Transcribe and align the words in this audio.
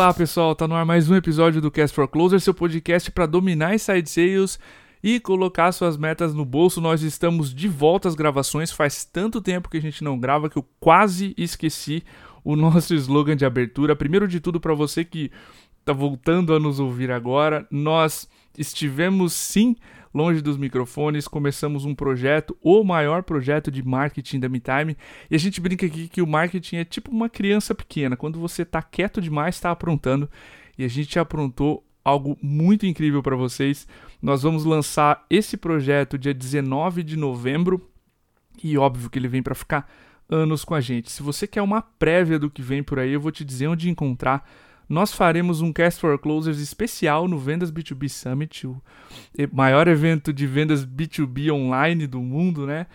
Olá 0.00 0.14
pessoal, 0.14 0.54
tá 0.54 0.66
no 0.66 0.74
ar 0.74 0.86
mais 0.86 1.10
um 1.10 1.14
episódio 1.14 1.60
do 1.60 1.70
Cast 1.70 1.94
for 1.94 2.08
Closer, 2.08 2.40
seu 2.40 2.54
podcast 2.54 3.10
para 3.10 3.26
dominar 3.26 3.74
inside 3.74 4.08
sales 4.08 4.58
e 5.02 5.20
colocar 5.20 5.70
suas 5.72 5.98
metas 5.98 6.32
no 6.32 6.42
bolso. 6.42 6.80
Nós 6.80 7.02
estamos 7.02 7.54
de 7.54 7.68
volta 7.68 8.08
às 8.08 8.14
gravações, 8.14 8.72
faz 8.72 9.04
tanto 9.04 9.42
tempo 9.42 9.68
que 9.68 9.76
a 9.76 9.80
gente 9.80 10.02
não 10.02 10.18
grava 10.18 10.48
que 10.48 10.56
eu 10.56 10.66
quase 10.80 11.34
esqueci 11.36 12.02
o 12.42 12.56
nosso 12.56 12.94
slogan 12.94 13.36
de 13.36 13.44
abertura. 13.44 13.94
Primeiro 13.94 14.26
de 14.26 14.40
tudo, 14.40 14.58
para 14.58 14.72
você 14.72 15.04
que 15.04 15.30
tá 15.84 15.92
voltando 15.92 16.54
a 16.54 16.58
nos 16.58 16.80
ouvir 16.80 17.10
agora, 17.10 17.68
nós 17.70 18.26
estivemos 18.56 19.34
sim 19.34 19.76
longe 20.12 20.40
dos 20.40 20.56
microfones, 20.56 21.28
começamos 21.28 21.84
um 21.84 21.94
projeto, 21.94 22.56
o 22.60 22.82
maior 22.82 23.22
projeto 23.22 23.70
de 23.70 23.82
marketing 23.82 24.40
da 24.40 24.48
MeTime, 24.48 24.96
e 25.30 25.34
a 25.34 25.38
gente 25.38 25.60
brinca 25.60 25.86
aqui 25.86 26.08
que 26.08 26.20
o 26.20 26.26
marketing 26.26 26.76
é 26.76 26.84
tipo 26.84 27.10
uma 27.10 27.28
criança 27.28 27.74
pequena, 27.74 28.16
quando 28.16 28.38
você 28.38 28.64
tá 28.64 28.82
quieto 28.82 29.20
demais, 29.20 29.54
está 29.54 29.70
aprontando, 29.70 30.28
e 30.76 30.84
a 30.84 30.88
gente 30.88 31.18
aprontou 31.18 31.84
algo 32.04 32.38
muito 32.42 32.86
incrível 32.86 33.22
para 33.22 33.36
vocês. 33.36 33.86
Nós 34.20 34.42
vamos 34.42 34.64
lançar 34.64 35.24
esse 35.28 35.56
projeto 35.56 36.18
dia 36.18 36.34
19 36.34 37.02
de 37.02 37.16
novembro, 37.16 37.88
e 38.62 38.76
óbvio 38.76 39.08
que 39.08 39.18
ele 39.18 39.28
vem 39.28 39.42
para 39.42 39.54
ficar 39.54 39.90
anos 40.28 40.64
com 40.64 40.74
a 40.74 40.80
gente. 40.80 41.10
Se 41.10 41.22
você 41.22 41.46
quer 41.46 41.62
uma 41.62 41.82
prévia 41.82 42.38
do 42.38 42.50
que 42.50 42.62
vem 42.62 42.82
por 42.82 42.98
aí, 42.98 43.12
eu 43.12 43.20
vou 43.20 43.32
te 43.32 43.44
dizer 43.44 43.68
onde 43.68 43.90
encontrar 43.90 44.48
nós 44.90 45.12
faremos 45.12 45.60
um 45.60 45.72
Cast 45.72 46.00
for 46.00 46.18
Closers 46.18 46.58
especial 46.58 47.28
no 47.28 47.38
Vendas 47.38 47.70
B2B 47.70 48.08
Summit, 48.08 48.66
o 48.66 48.82
maior 49.52 49.86
evento 49.86 50.32
de 50.32 50.48
vendas 50.48 50.84
B2B 50.84 51.52
online 51.52 52.08
do 52.08 52.20
mundo, 52.20 52.66
né? 52.66 52.88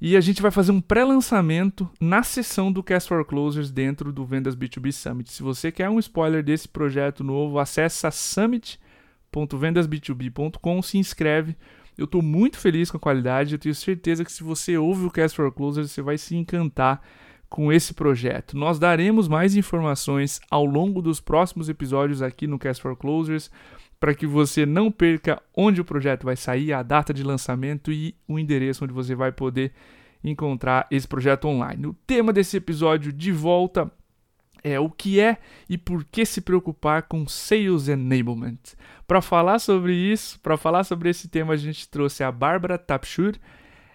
E 0.00 0.16
a 0.16 0.20
gente 0.20 0.40
vai 0.40 0.52
fazer 0.52 0.70
um 0.70 0.80
pré-lançamento 0.80 1.90
na 2.00 2.22
sessão 2.22 2.72
do 2.72 2.80
Cast 2.80 3.08
for 3.08 3.24
Closers 3.24 3.72
dentro 3.72 4.12
do 4.12 4.24
Vendas 4.24 4.54
B2B 4.54 4.92
Summit. 4.92 5.32
Se 5.32 5.42
você 5.42 5.72
quer 5.72 5.90
um 5.90 5.98
spoiler 5.98 6.44
desse 6.44 6.68
projeto 6.68 7.24
novo, 7.24 7.58
acessa 7.58 8.08
summit.vendasb2b.com, 8.12 10.80
se 10.80 10.96
inscreve. 10.96 11.56
Eu 11.98 12.04
estou 12.04 12.22
muito 12.22 12.56
feliz 12.56 12.88
com 12.88 12.98
a 12.98 13.00
qualidade, 13.00 13.54
eu 13.54 13.58
tenho 13.58 13.74
certeza 13.74 14.24
que 14.24 14.30
se 14.30 14.44
você 14.44 14.78
ouve 14.78 15.06
o 15.06 15.10
Cast 15.10 15.36
for 15.36 15.52
Closers, 15.52 15.90
você 15.90 16.02
vai 16.02 16.18
se 16.18 16.36
encantar 16.36 17.02
com 17.52 17.70
esse 17.70 17.92
projeto. 17.92 18.56
Nós 18.56 18.78
daremos 18.78 19.28
mais 19.28 19.54
informações 19.54 20.40
ao 20.50 20.64
longo 20.64 21.02
dos 21.02 21.20
próximos 21.20 21.68
episódios 21.68 22.22
aqui 22.22 22.46
no 22.46 22.58
Cast 22.58 22.82
for 22.82 22.96
Closers 22.96 23.50
para 24.00 24.14
que 24.14 24.26
você 24.26 24.64
não 24.64 24.90
perca 24.90 25.40
onde 25.54 25.78
o 25.78 25.84
projeto 25.84 26.24
vai 26.24 26.34
sair, 26.34 26.72
a 26.72 26.82
data 26.82 27.12
de 27.12 27.22
lançamento 27.22 27.92
e 27.92 28.16
o 28.26 28.38
endereço 28.38 28.84
onde 28.84 28.94
você 28.94 29.14
vai 29.14 29.30
poder 29.30 29.70
encontrar 30.24 30.86
esse 30.90 31.06
projeto 31.06 31.46
online. 31.46 31.88
O 31.88 31.92
tema 32.06 32.32
desse 32.32 32.56
episódio 32.56 33.12
de 33.12 33.30
volta 33.30 33.92
é 34.64 34.80
o 34.80 34.88
que 34.88 35.20
é 35.20 35.36
e 35.68 35.76
por 35.76 36.06
que 36.06 36.24
se 36.24 36.40
preocupar 36.40 37.02
com 37.02 37.28
Sales 37.28 37.86
Enablement. 37.86 38.60
Para 39.06 39.20
falar 39.20 39.58
sobre 39.58 39.92
isso, 39.92 40.40
para 40.40 40.56
falar 40.56 40.84
sobre 40.84 41.10
esse 41.10 41.28
tema, 41.28 41.52
a 41.52 41.58
gente 41.58 41.86
trouxe 41.86 42.24
a 42.24 42.32
Bárbara 42.32 42.78
Tapschur, 42.78 43.34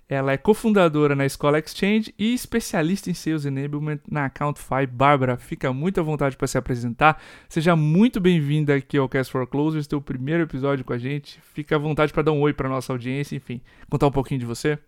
ela 0.10 0.32
é 0.32 0.38
cofundadora 0.38 1.16
na 1.16 1.26
Escola 1.26 1.60
Exchange 1.60 2.14
e 2.18 2.34
especialista 2.34 3.10
em 3.10 3.14
Sales 3.14 3.46
Enablement 3.46 4.00
na 4.10 4.26
Accountify. 4.26 4.86
Bárbara, 4.90 5.38
fica 5.38 5.74
muito 5.74 6.00
à 6.00 6.04
vontade 6.04 6.38
para 6.38 6.48
se 6.48 6.58
apresentar. 6.58 7.22
Seja 7.50 7.76
muito 7.76 8.22
bem-vinda 8.22 8.76
aqui 8.76 8.98
ao 8.98 9.10
Cast 9.10 9.32
for 9.32 9.46
Closers, 9.46 9.86
teu 9.86 10.02
primeiro 10.02 10.44
episódio 10.44 10.86
com 10.86 10.94
a 10.94 10.98
gente. 10.98 11.42
Fica 11.42 11.76
à 11.76 11.80
vontade 11.80 12.14
para 12.14 12.24
dar 12.24 12.32
um 12.32 12.42
oi 12.42 12.54
para 12.54 12.70
nossa 12.70 12.94
audiência, 12.94 13.36
enfim, 13.36 13.62
contar 13.90 14.08
um 14.08 14.12
pouquinho 14.12 14.40
de 14.40 14.46
você. 14.46 14.80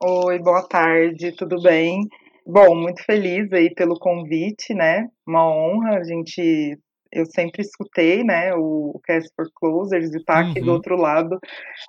Oi, 0.00 0.38
boa 0.38 0.62
tarde, 0.68 1.32
tudo 1.32 1.60
bem? 1.60 2.06
Bom, 2.46 2.76
muito 2.76 3.04
feliz 3.04 3.52
aí 3.52 3.74
pelo 3.74 3.98
convite, 3.98 4.72
né? 4.74 5.08
Uma 5.26 5.44
honra 5.44 5.98
a 5.98 6.04
gente 6.04 6.78
eu 7.12 7.26
sempre 7.26 7.62
escutei, 7.62 8.22
né, 8.22 8.54
o 8.54 9.00
Cast 9.04 9.30
for 9.34 9.46
Closers 9.54 10.14
e 10.14 10.22
tá 10.24 10.40
aqui 10.40 10.60
do 10.60 10.68
uhum. 10.68 10.74
outro 10.74 10.96
lado 10.96 11.38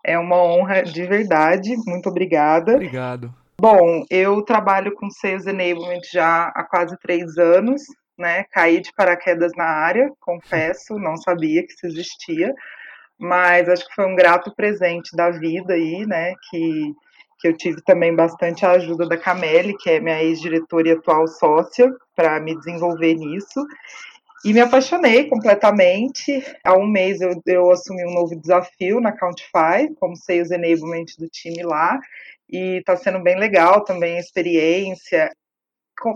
é 0.06 0.18
uma 0.18 0.42
honra 0.42 0.82
de 0.84 1.04
verdade. 1.06 1.76
Muito 1.86 2.10
obrigada. 2.10 2.76
Obrigado. 2.76 3.34
Bom, 3.60 4.06
eu 4.10 4.42
trabalho 4.42 4.94
com 4.96 5.10
Sales 5.10 5.46
Enablement 5.46 6.02
já 6.14 6.48
há 6.56 6.64
quase 6.64 6.98
três 7.00 7.38
anos, 7.38 7.82
né? 8.18 8.46
Caí 8.52 8.80
de 8.80 8.94
paraquedas 8.94 9.52
na 9.58 9.66
área, 9.66 10.10
confesso, 10.22 10.98
não 10.98 11.18
sabia 11.18 11.66
que 11.66 11.74
isso 11.74 11.86
existia, 11.86 12.54
mas 13.18 13.68
acho 13.68 13.86
que 13.86 13.96
foi 13.96 14.06
um 14.06 14.16
grato 14.16 14.56
presente 14.56 15.14
da 15.14 15.30
vida 15.30 15.74
aí, 15.74 16.06
né? 16.06 16.34
Que, 16.50 16.94
que 17.40 17.50
eu 17.50 17.58
tive 17.58 17.82
também 17.84 18.16
bastante 18.16 18.66
a 18.66 18.72
ajuda 18.72 19.06
da 19.06 19.18
Camille, 19.18 19.76
que 19.78 19.90
é 19.90 20.00
minha 20.00 20.24
ex-diretora 20.24 20.88
e 20.88 20.92
atual 20.92 21.28
sócia, 21.28 21.94
para 22.16 22.40
me 22.40 22.58
desenvolver 22.58 23.16
nisso. 23.16 23.66
E 24.44 24.54
me 24.54 24.62
apaixonei 24.62 25.28
completamente. 25.28 26.44
Há 26.64 26.74
um 26.76 26.88
mês 26.88 27.20
eu, 27.20 27.42
eu 27.46 27.72
assumi 27.72 28.06
um 28.06 28.14
novo 28.14 28.40
desafio 28.40 29.02
na 29.02 29.12
Countify, 29.12 29.94
como 30.00 30.16
Sales 30.16 30.52
Enablement 30.52 31.06
do 31.18 31.28
time 31.28 31.62
lá, 31.64 32.00
e 32.50 32.78
está 32.78 32.96
sendo 32.96 33.22
bem 33.22 33.38
legal 33.38 33.84
também 33.84 34.16
a 34.16 34.20
experiência. 34.20 35.32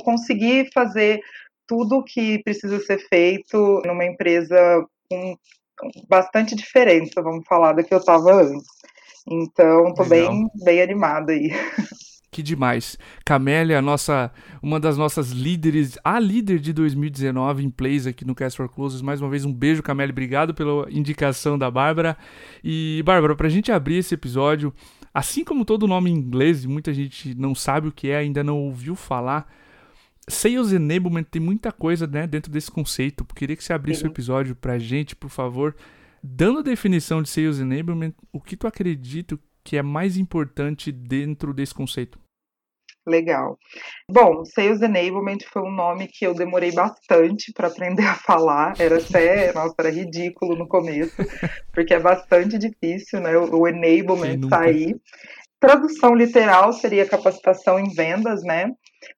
Consegui 0.03 0.69
fazer 0.73 1.21
tudo 1.67 2.03
que 2.03 2.41
precisa 2.43 2.79
ser 2.79 2.99
feito 3.09 3.81
numa 3.85 4.05
empresa 4.05 4.85
com 5.09 5.35
bastante 6.07 6.55
diferença, 6.55 7.21
vamos 7.21 7.45
falar, 7.45 7.73
da 7.73 7.83
que 7.83 7.93
eu 7.93 7.97
estava 7.97 8.33
antes. 8.33 8.67
Então, 9.27 9.89
estou 9.89 10.07
bem, 10.07 10.49
bem 10.63 10.81
animada 10.81 11.33
aí. 11.33 11.51
Que 12.33 12.41
demais. 12.41 12.97
Camélia, 13.23 13.79
nossa, 13.79 14.31
uma 14.59 14.79
das 14.79 14.97
nossas 14.97 15.29
líderes, 15.29 15.99
a 16.03 16.19
líder 16.19 16.57
de 16.57 16.73
2019 16.73 17.63
em 17.63 17.69
plays 17.69 18.07
aqui 18.07 18.25
no 18.25 18.33
Cast 18.33 18.57
for 18.57 18.67
Closes. 18.67 19.03
Mais 19.03 19.21
uma 19.21 19.29
vez, 19.29 19.45
um 19.45 19.53
beijo, 19.53 19.83
Camélia. 19.83 20.11
Obrigado 20.11 20.51
pela 20.51 20.91
indicação 20.91 21.59
da 21.59 21.69
Bárbara. 21.69 22.17
E, 22.63 23.03
Bárbara, 23.05 23.35
pra 23.35 23.47
gente 23.49 23.71
abrir 23.71 23.97
esse 23.97 24.15
episódio, 24.15 24.73
assim 25.13 25.43
como 25.43 25.63
todo 25.63 25.87
nome 25.87 26.09
em 26.09 26.15
inglês, 26.15 26.65
muita 26.65 26.91
gente 26.91 27.35
não 27.35 27.53
sabe 27.53 27.89
o 27.89 27.91
que 27.91 28.09
é, 28.09 28.17
ainda 28.17 28.43
não 28.43 28.57
ouviu 28.57 28.95
falar. 28.95 29.47
Sales 30.27 30.71
Enablement 30.71 31.25
tem 31.25 31.39
muita 31.39 31.71
coisa 31.71 32.07
né, 32.07 32.25
dentro 32.25 32.51
desse 32.51 32.71
conceito. 32.71 33.23
Queria 33.35 33.55
que 33.55 33.63
você 33.63 33.73
abrisse 33.73 34.03
o 34.05 34.07
episódio 34.07 34.55
pra 34.55 34.79
gente, 34.79 35.15
por 35.15 35.29
favor. 35.29 35.75
Dando 36.23 36.59
a 36.59 36.63
definição 36.63 37.21
de 37.21 37.29
Sales 37.29 37.59
Enablement, 37.59 38.13
o 38.31 38.41
que 38.41 38.57
tu 38.57 38.65
acredita 38.65 39.37
que 39.63 39.77
é 39.77 39.83
mais 39.83 40.17
importante 40.17 40.91
dentro 40.91 41.53
desse 41.53 41.75
conceito? 41.75 42.22
Legal. 43.05 43.57
Bom, 44.09 44.45
Sales 44.45 44.81
Enablement 44.81 45.39
foi 45.51 45.61
um 45.61 45.71
nome 45.71 46.07
que 46.07 46.25
eu 46.25 46.33
demorei 46.33 46.71
bastante 46.71 47.51
para 47.51 47.67
aprender 47.67 48.05
a 48.05 48.15
falar. 48.15 48.75
Era 48.79 48.97
até, 48.97 49.51
nossa, 49.53 49.75
era 49.77 49.89
ridículo 49.89 50.55
no 50.55 50.67
começo, 50.67 51.15
porque 51.73 51.93
é 51.93 51.99
bastante 51.99 52.57
difícil, 52.57 53.19
né? 53.19 53.37
O 53.37 53.67
enablement 53.67 54.47
sair. 54.47 54.95
Tradução 55.59 56.15
literal 56.15 56.71
seria 56.73 57.07
capacitação 57.07 57.79
em 57.79 57.93
vendas, 57.93 58.41
né? 58.43 58.71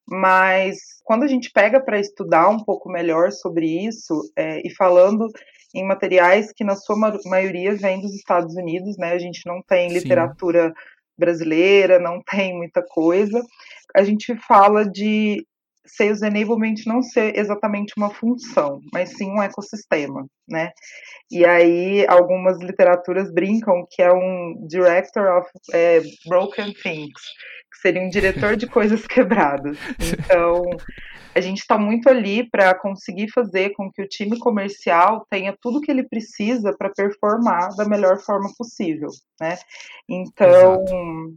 Mas 0.07 0.78
quando 1.03 1.24
a 1.24 1.28
gente 1.28 1.51
pega 1.51 1.79
para 1.79 2.00
estudar 2.00 2.50
um 2.50 2.63
pouco 2.63 2.90
melhor 2.90 3.31
sobre 3.31 3.68
isso, 3.85 4.31
é, 4.35 4.62
e 4.66 4.74
falando 4.74 5.28
em 5.75 5.85
materiais 5.85 6.51
que 6.51 6.63
na 6.63 6.75
sua 6.75 6.95
maioria 7.25 7.75
vêm 7.75 8.01
dos 8.01 8.16
Estados 8.16 8.56
Unidos, 8.56 8.97
né? 8.97 9.12
A 9.12 9.19
gente 9.19 9.41
não 9.45 9.62
tem 9.62 9.91
literatura 9.91 10.69
Sim. 10.69 10.74
brasileira, 11.18 12.00
não 12.00 12.22
tem 12.24 12.56
muita 12.56 12.81
coisa 12.81 13.44
a 13.96 14.03
gente 14.03 14.35
fala 14.47 14.90
de 14.90 15.46
Sales 15.85 16.22
Enablement 16.22 16.75
não 16.85 17.01
ser 17.01 17.38
exatamente 17.38 17.94
uma 17.97 18.09
função, 18.09 18.81
mas 18.91 19.09
sim 19.12 19.29
um 19.29 19.41
ecossistema, 19.41 20.25
né? 20.47 20.72
E 21.31 21.45
aí 21.45 22.06
algumas 22.07 22.59
literaturas 22.59 23.31
brincam 23.31 23.86
que 23.89 24.01
é 24.01 24.12
um 24.12 24.65
Director 24.68 25.38
of 25.38 25.50
é, 25.74 26.01
Broken 26.27 26.74
Things, 26.74 27.21
que 27.71 27.80
seria 27.81 28.01
um 28.01 28.09
diretor 28.09 28.56
de 28.56 28.65
coisas 28.68 29.06
quebradas. 29.06 29.77
Então, 30.00 30.63
a 31.33 31.42
gente 31.42 31.59
está 31.59 31.77
muito 31.77 32.09
ali 32.09 32.50
para 32.50 32.74
conseguir 32.74 33.30
fazer 33.30 33.71
com 33.71 33.92
que 33.92 34.01
o 34.01 34.07
time 34.07 34.39
comercial 34.39 35.25
tenha 35.30 35.56
tudo 35.62 35.81
que 35.81 35.92
ele 35.92 36.07
precisa 36.07 36.74
para 36.77 36.89
performar 36.89 37.75
da 37.75 37.86
melhor 37.86 38.19
forma 38.19 38.50
possível, 38.57 39.09
né? 39.39 39.57
Então, 40.09 40.83
Exato 40.83 41.36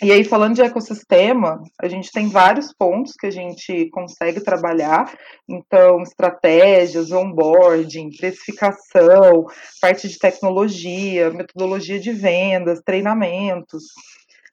e 0.00 0.10
aí, 0.10 0.24
falando 0.24 0.54
de 0.56 0.62
ecossistema, 0.62 1.62
a 1.80 1.86
gente 1.86 2.10
tem 2.10 2.28
vários 2.28 2.72
pontos 2.72 3.12
que 3.12 3.26
a 3.26 3.30
gente 3.30 3.88
consegue 3.90 4.40
trabalhar. 4.40 5.16
Então, 5.48 6.02
estratégias, 6.02 7.12
onboarding, 7.12 8.10
precificação, 8.16 9.46
parte 9.80 10.08
de 10.08 10.18
tecnologia, 10.18 11.30
metodologia 11.30 12.00
de 12.00 12.12
vendas, 12.12 12.82
treinamentos. 12.84 13.84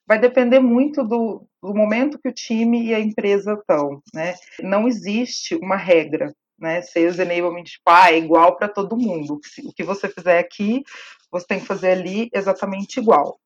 Vai 0.06 0.20
depender 0.20 0.60
muito 0.60 1.02
do, 1.02 1.44
do 1.60 1.74
momento 1.74 2.18
que 2.18 2.28
o 2.28 2.34
time 2.34 2.86
e 2.86 2.94
a 2.94 3.00
empresa 3.00 3.54
estão. 3.54 4.00
Né? 4.14 4.34
Não 4.60 4.86
existe 4.86 5.56
uma 5.56 5.76
regra. 5.76 6.32
Né? 6.56 6.80
Sales 6.82 7.18
enablement 7.18 7.64
ah, 7.86 8.12
é 8.12 8.18
igual 8.18 8.56
para 8.56 8.68
todo 8.68 8.96
mundo. 8.96 9.40
O 9.64 9.72
que 9.72 9.82
você 9.82 10.08
fizer 10.08 10.38
aqui, 10.38 10.84
você 11.28 11.46
tem 11.46 11.58
que 11.58 11.66
fazer 11.66 11.90
ali 11.90 12.28
exatamente 12.32 13.00
igual 13.00 13.40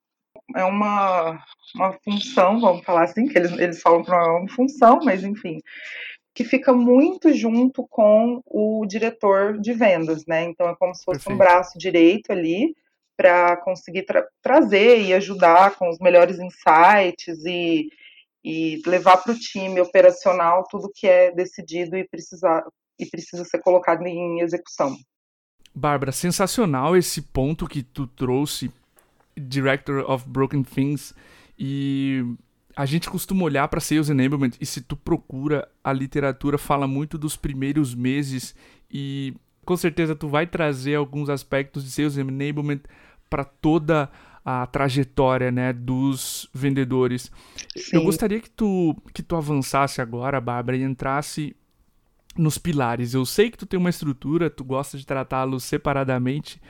é 0.54 0.64
uma, 0.64 1.42
uma 1.74 1.92
função, 2.04 2.60
vamos 2.60 2.84
falar 2.84 3.04
assim, 3.04 3.26
que 3.26 3.38
eles, 3.38 3.52
eles 3.52 3.80
falam 3.80 4.02
que 4.02 4.10
não 4.10 4.18
é 4.18 4.38
uma 4.40 4.48
função, 4.48 5.00
mas 5.02 5.24
enfim, 5.24 5.60
que 6.34 6.44
fica 6.44 6.72
muito 6.72 7.32
junto 7.32 7.86
com 7.88 8.42
o 8.46 8.84
diretor 8.86 9.58
de 9.58 9.72
vendas, 9.72 10.24
né? 10.26 10.44
Então 10.44 10.68
é 10.68 10.76
como 10.76 10.94
se 10.94 11.04
fosse 11.04 11.20
Perfeito. 11.20 11.34
um 11.34 11.38
braço 11.38 11.78
direito 11.78 12.32
ali 12.32 12.74
para 13.16 13.56
conseguir 13.58 14.02
tra 14.02 14.26
trazer 14.42 15.00
e 15.00 15.14
ajudar 15.14 15.76
com 15.76 15.88
os 15.88 15.98
melhores 15.98 16.38
insights 16.38 17.44
e, 17.44 17.88
e 18.42 18.82
levar 18.86 19.18
para 19.18 19.32
o 19.32 19.38
time 19.38 19.80
operacional 19.80 20.64
tudo 20.68 20.90
que 20.92 21.06
é 21.06 21.30
decidido 21.30 21.96
e, 21.96 22.06
precisar, 22.08 22.64
e 22.98 23.06
precisa 23.06 23.44
ser 23.44 23.60
colocado 23.60 24.04
em 24.04 24.40
execução. 24.40 24.96
Bárbara, 25.72 26.12
sensacional 26.12 26.96
esse 26.96 27.22
ponto 27.22 27.66
que 27.66 27.82
tu 27.82 28.06
trouxe, 28.06 28.70
Director 29.36 30.04
of 30.08 30.28
Broken 30.28 30.62
Things, 30.62 31.14
e 31.58 32.24
a 32.76 32.84
gente 32.86 33.08
costuma 33.08 33.44
olhar 33.44 33.68
para 33.68 33.80
Sales 33.80 34.10
Enablement 34.10 34.52
e 34.60 34.66
se 34.66 34.80
tu 34.80 34.96
procura, 34.96 35.68
a 35.82 35.92
literatura 35.92 36.58
fala 36.58 36.86
muito 36.86 37.16
dos 37.16 37.36
primeiros 37.36 37.94
meses 37.94 38.54
e 38.90 39.34
com 39.64 39.76
certeza 39.76 40.14
tu 40.14 40.28
vai 40.28 40.46
trazer 40.46 40.96
alguns 40.96 41.28
aspectos 41.28 41.84
de 41.84 41.90
Sales 41.90 42.16
Enablement 42.16 42.80
para 43.30 43.44
toda 43.44 44.10
a 44.44 44.66
trajetória, 44.66 45.50
né, 45.50 45.72
dos 45.72 46.50
vendedores. 46.52 47.32
Sim. 47.74 47.96
Eu 47.96 48.02
gostaria 48.02 48.40
que 48.40 48.50
tu 48.50 48.94
que 49.14 49.22
tu 49.22 49.36
avançasse 49.36 50.02
agora, 50.02 50.40
Bárbara, 50.40 50.76
e 50.76 50.82
entrasse 50.82 51.56
nos 52.36 52.58
pilares. 52.58 53.14
Eu 53.14 53.24
sei 53.24 53.50
que 53.50 53.56
tu 53.56 53.64
tem 53.64 53.78
uma 53.78 53.88
estrutura, 53.90 54.50
tu 54.50 54.64
gosta 54.64 54.98
de 54.98 55.06
tratá-los 55.06 55.64
separadamente. 55.64 56.60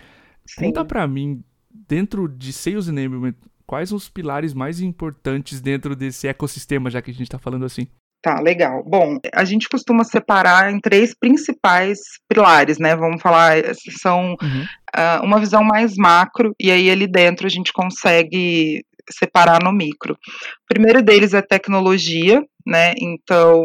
Sim. 0.46 0.66
Conta 0.66 0.84
para 0.84 1.06
mim, 1.08 1.42
dentro 1.74 2.28
de 2.28 2.52
Sales 2.52 2.88
Enablement, 2.88 3.34
quais 3.66 3.92
os 3.92 4.08
pilares 4.08 4.54
mais 4.54 4.80
importantes 4.80 5.60
dentro 5.60 5.96
desse 5.96 6.28
ecossistema, 6.28 6.90
já 6.90 7.02
que 7.02 7.10
a 7.10 7.14
gente 7.14 7.24
está 7.24 7.38
falando 7.38 7.64
assim? 7.64 7.88
Tá, 8.22 8.40
legal. 8.40 8.82
Bom, 8.82 9.18
a 9.34 9.44
gente 9.44 9.68
costuma 9.68 10.02
separar 10.02 10.72
em 10.72 10.80
três 10.80 11.14
principais 11.14 11.98
pilares, 12.26 12.78
né? 12.78 12.96
Vamos 12.96 13.20
falar, 13.20 13.56
são 14.00 14.34
uhum. 14.40 14.62
uh, 14.96 15.22
uma 15.22 15.38
visão 15.38 15.62
mais 15.62 15.94
macro, 15.94 16.54
e 16.58 16.70
aí 16.70 16.90
ali 16.90 17.06
dentro 17.06 17.46
a 17.46 17.50
gente 17.50 17.70
consegue 17.70 18.82
separar 19.10 19.62
no 19.62 19.72
micro. 19.72 20.14
O 20.14 20.66
primeiro 20.66 21.02
deles 21.02 21.34
é 21.34 21.42
tecnologia, 21.42 22.42
né? 22.66 22.94
Então, 22.98 23.62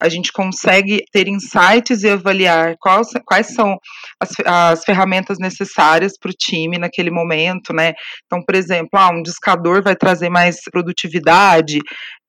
a 0.00 0.08
gente 0.08 0.32
consegue 0.32 1.02
ter 1.12 1.28
insights 1.28 2.02
e 2.02 2.10
avaliar 2.10 2.76
quais, 2.78 3.08
quais 3.24 3.48
são 3.54 3.76
as, 4.20 4.30
as 4.44 4.84
ferramentas 4.84 5.38
necessárias 5.38 6.18
para 6.18 6.30
o 6.30 6.34
time 6.34 6.78
naquele 6.78 7.10
momento, 7.10 7.72
né? 7.72 7.94
Então, 8.26 8.42
por 8.44 8.54
exemplo, 8.54 8.90
ah, 8.92 9.10
um 9.10 9.22
discador 9.22 9.82
vai 9.82 9.96
trazer 9.96 10.28
mais 10.28 10.60
produtividade, 10.70 11.78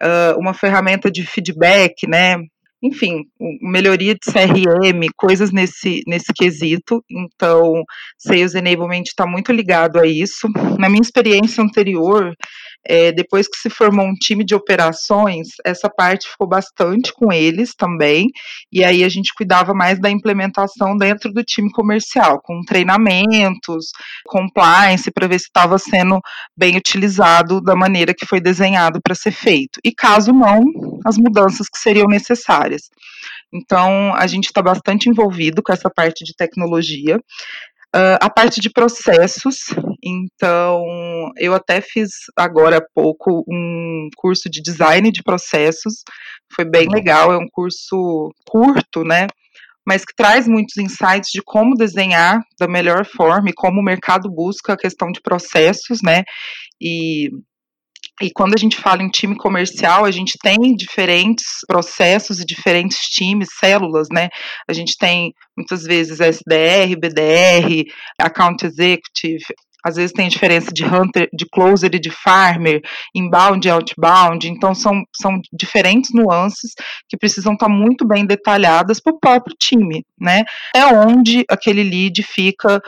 uh, 0.02 0.40
uma 0.40 0.54
ferramenta 0.54 1.12
de 1.12 1.26
feedback, 1.26 2.08
né? 2.08 2.38
enfim, 2.82 3.26
melhoria 3.62 4.14
de 4.14 4.22
CRM, 4.32 5.10
coisas 5.16 5.52
nesse, 5.52 6.02
nesse 6.08 6.32
quesito. 6.34 7.04
Então, 7.10 7.84
Sales 8.18 8.56
Enablement 8.56 9.04
está 9.04 9.28
muito 9.28 9.52
ligado 9.52 10.00
a 10.00 10.08
isso. 10.08 10.48
Na 10.78 10.88
minha 10.88 11.02
experiência 11.02 11.62
anterior, 11.62 12.34
é, 12.90 13.12
depois 13.12 13.48
que 13.48 13.56
se 13.56 13.70
formou 13.70 14.04
um 14.04 14.16
time 14.16 14.44
de 14.44 14.56
operações, 14.56 15.50
essa 15.64 15.88
parte 15.88 16.28
ficou 16.28 16.48
bastante 16.48 17.14
com 17.14 17.32
eles 17.32 17.76
também, 17.76 18.26
e 18.72 18.84
aí 18.84 19.04
a 19.04 19.10
gente 19.10 19.32
cuidava 19.36 19.76
mais 19.76 20.00
da 20.00 20.10
implementação 20.10 20.98
dentro 20.98 21.32
do 21.32 21.44
time 21.44 21.72
comercial, 21.72 22.42
com 22.42 22.62
treinamentos, 22.66 23.92
compliance, 24.26 25.12
para 25.12 25.28
ver 25.28 25.38
se 25.38 25.46
estava 25.46 25.78
sendo 25.78 26.20
bem 26.58 26.78
utilizado 26.78 27.62
da 27.62 27.76
maneira 27.76 28.12
que 28.12 28.26
foi 28.26 28.42
desenhado 28.42 29.00
para 29.04 29.14
ser 29.14 29.32
feito. 29.32 29.80
E 29.84 29.92
caso 29.94 30.34
não, 30.34 30.64
as 31.06 31.16
mudanças 31.16 31.70
que 31.70 31.78
seriam 31.78 32.08
necessárias. 32.08 32.90
Então, 33.54 34.14
a 34.16 34.28
gente 34.28 34.46
está 34.46 34.62
bastante 34.62 35.10
envolvido 35.10 35.62
com 35.62 35.74
essa 35.74 35.90
parte 35.90 36.24
de 36.24 36.36
tecnologia. 36.36 37.20
Uh, 37.96 38.22
a 38.22 38.30
parte 38.30 38.62
de 38.62 38.70
processos, 38.70 39.58
então 40.04 40.86
eu 41.38 41.56
até 41.56 41.82
fiz 41.82 42.10
agora 42.38 42.78
há 42.78 42.86
pouco 42.94 43.44
um 43.50 44.10
curso 44.16 44.48
de 44.48 44.62
design 44.62 45.12
de 45.12 45.24
processos, 45.24 46.04
foi 46.56 46.66
bem 46.66 46.88
legal, 46.88 47.34
é 47.34 47.38
um 47.38 47.48
curso 47.52 48.32
curto, 48.46 49.04
né? 49.04 49.26
Mas 49.88 50.06
que 50.06 50.14
traz 50.16 50.48
muitos 50.48 50.78
insights 50.78 51.32
de 51.34 51.42
como 51.44 51.74
desenhar 51.74 52.40
da 52.60 52.68
melhor 52.68 53.08
forma 53.08 53.50
e 53.50 53.54
como 53.54 53.80
o 53.82 53.84
mercado 53.84 54.30
busca 54.30 54.74
a 54.74 54.78
questão 54.78 55.12
de 55.12 55.20
processos, 55.20 56.00
né? 56.04 56.24
E 56.80 57.30
e 58.22 58.32
quando 58.32 58.54
a 58.54 58.58
gente 58.58 58.78
fala 58.78 59.02
em 59.02 59.10
time 59.10 59.36
comercial, 59.36 60.06
a 60.06 60.12
gente 60.12 60.38
tem 60.42 60.76
diferentes 60.76 61.46
processos 61.68 62.40
e 62.40 62.46
diferentes 62.46 63.00
times, 63.00 63.50
células, 63.60 64.08
né? 64.12 64.30
A 64.68 64.74
gente 64.74 64.94
tem 64.98 65.34
muitas 65.58 65.84
vezes 65.84 66.20
SDR, 66.20 66.96
BDR, 67.00 67.86
Account 68.20 68.66
Executive, 68.66 69.44
às 69.84 69.96
vezes 69.96 70.12
tem 70.12 70.28
diferença 70.28 70.72
de 70.74 70.84
hunter, 70.84 71.30
de 71.34 71.46
closer 71.50 71.94
e 71.94 72.00
de 72.00 72.10
farmer, 72.10 72.82
inbound 73.16 73.66
e 73.66 73.72
outbound, 73.72 74.48
então 74.48 74.76
são, 74.76 75.04
são 75.16 75.40
diferentes 75.54 76.12
nuances 76.14 76.74
que 77.08 77.18
precisam 77.18 77.54
estar 77.54 77.70
muito 77.70 78.06
bem 78.06 78.26
detalhadas 78.26 79.00
para 79.00 79.14
o 79.14 79.20
próprio 79.20 79.56
time, 79.58 80.06
né? 80.20 80.44
É 80.76 80.86
onde 80.86 81.46
aquele 81.50 81.84
lead 81.84 82.22
fica 82.24 82.82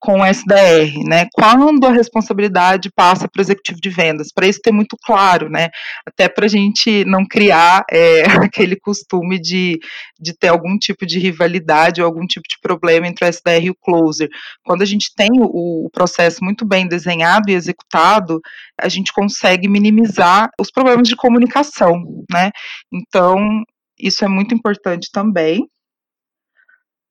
com 0.00 0.20
o 0.20 0.24
SDR, 0.24 1.02
né? 1.06 1.26
Quando 1.32 1.86
a 1.86 1.92
responsabilidade 1.92 2.90
passa 2.94 3.28
para 3.28 3.40
o 3.40 3.42
executivo 3.42 3.80
de 3.80 3.90
vendas, 3.90 4.32
para 4.32 4.46
isso 4.46 4.60
ter 4.62 4.72
muito 4.72 4.96
claro, 5.04 5.48
né? 5.48 5.68
Até 6.06 6.28
para 6.28 6.46
a 6.46 6.48
gente 6.48 7.04
não 7.04 7.26
criar 7.26 7.84
é, 7.90 8.22
aquele 8.44 8.76
costume 8.76 9.40
de, 9.40 9.78
de 10.20 10.32
ter 10.36 10.48
algum 10.48 10.78
tipo 10.78 11.04
de 11.04 11.18
rivalidade 11.18 12.00
ou 12.00 12.06
algum 12.06 12.26
tipo 12.26 12.46
de 12.48 12.58
problema 12.60 13.06
entre 13.08 13.24
o 13.24 13.28
SDR 13.28 13.64
e 13.64 13.70
o 13.70 13.74
closer. 13.74 14.28
Quando 14.64 14.82
a 14.82 14.86
gente 14.86 15.12
tem 15.14 15.30
o, 15.32 15.86
o 15.86 15.90
processo 15.90 16.44
muito 16.44 16.64
bem 16.64 16.86
desenhado 16.86 17.50
e 17.50 17.54
executado, 17.54 18.40
a 18.80 18.88
gente 18.88 19.12
consegue 19.12 19.68
minimizar 19.68 20.48
os 20.60 20.70
problemas 20.70 21.08
de 21.08 21.16
comunicação, 21.16 22.24
né? 22.30 22.50
Então, 22.92 23.64
isso 23.98 24.24
é 24.24 24.28
muito 24.28 24.54
importante 24.54 25.08
também. 25.12 25.68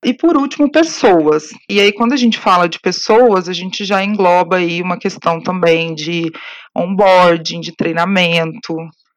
E 0.04 0.14
por 0.14 0.36
último, 0.36 0.70
pessoas. 0.70 1.48
E 1.68 1.80
aí, 1.80 1.92
quando 1.92 2.12
a 2.12 2.16
gente 2.16 2.38
fala 2.38 2.68
de 2.68 2.78
pessoas, 2.78 3.48
a 3.48 3.52
gente 3.52 3.84
já 3.84 4.02
engloba 4.02 4.56
aí 4.56 4.80
uma 4.80 4.96
questão 4.96 5.40
também 5.40 5.94
de 5.94 6.30
onboarding, 6.76 7.60
de 7.60 7.74
treinamento, 7.74 8.76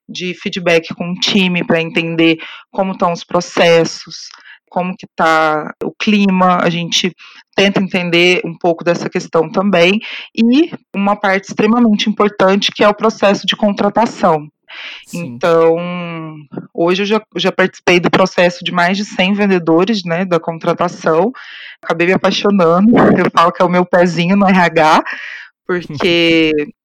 de 0.10 0.34
feedback 0.34 0.94
com 0.96 1.12
o 1.12 1.20
time 1.20 1.64
para 1.64 1.82
entender 1.82 2.40
como 2.72 2.94
estão 2.94 3.12
os 3.12 3.24
processos, 3.24 4.30
como 4.72 4.96
que 4.98 5.06
está 5.06 5.72
o 5.84 5.92
clima, 5.92 6.58
a 6.62 6.70
gente 6.70 7.14
tenta 7.56 7.82
entender 7.82 8.42
um 8.44 8.58
pouco 8.58 8.84
dessa 8.84 9.10
questão 9.10 9.52
também, 9.52 10.00
e 10.36 10.72
uma 10.96 11.16
parte 11.16 11.50
extremamente 11.50 12.10
importante 12.10 12.72
que 12.72 12.84
é 12.84 12.88
o 12.88 12.96
processo 12.96 13.46
de 13.46 13.56
contratação. 13.56 14.48
Sim. 15.06 15.26
Então, 15.26 15.78
hoje 16.74 17.04
eu 17.04 17.06
já, 17.06 17.22
já 17.36 17.52
participei 17.52 18.00
do 18.00 18.10
processo 18.10 18.64
de 18.64 18.72
mais 18.72 18.98
de 18.98 19.06
100 19.06 19.34
vendedores, 19.34 20.04
né, 20.04 20.26
da 20.26 20.40
contratação. 20.40 21.32
Acabei 21.82 22.08
me 22.08 22.14
apaixonando. 22.14 22.98
Eu 22.98 23.30
falo 23.32 23.52
que 23.52 23.62
é 23.62 23.66
o 23.66 23.70
meu 23.70 23.86
pezinho 23.86 24.36
no 24.36 24.48
RH, 24.48 25.04
porque 25.66 26.52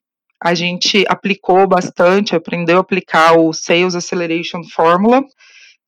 a 0.42 0.54
gente 0.54 1.04
aplicou 1.08 1.66
bastante, 1.66 2.36
aprendeu 2.36 2.78
a 2.78 2.80
aplicar 2.80 3.38
o 3.38 3.52
Sales 3.52 3.94
Acceleration 3.94 4.62
Formula, 4.64 5.22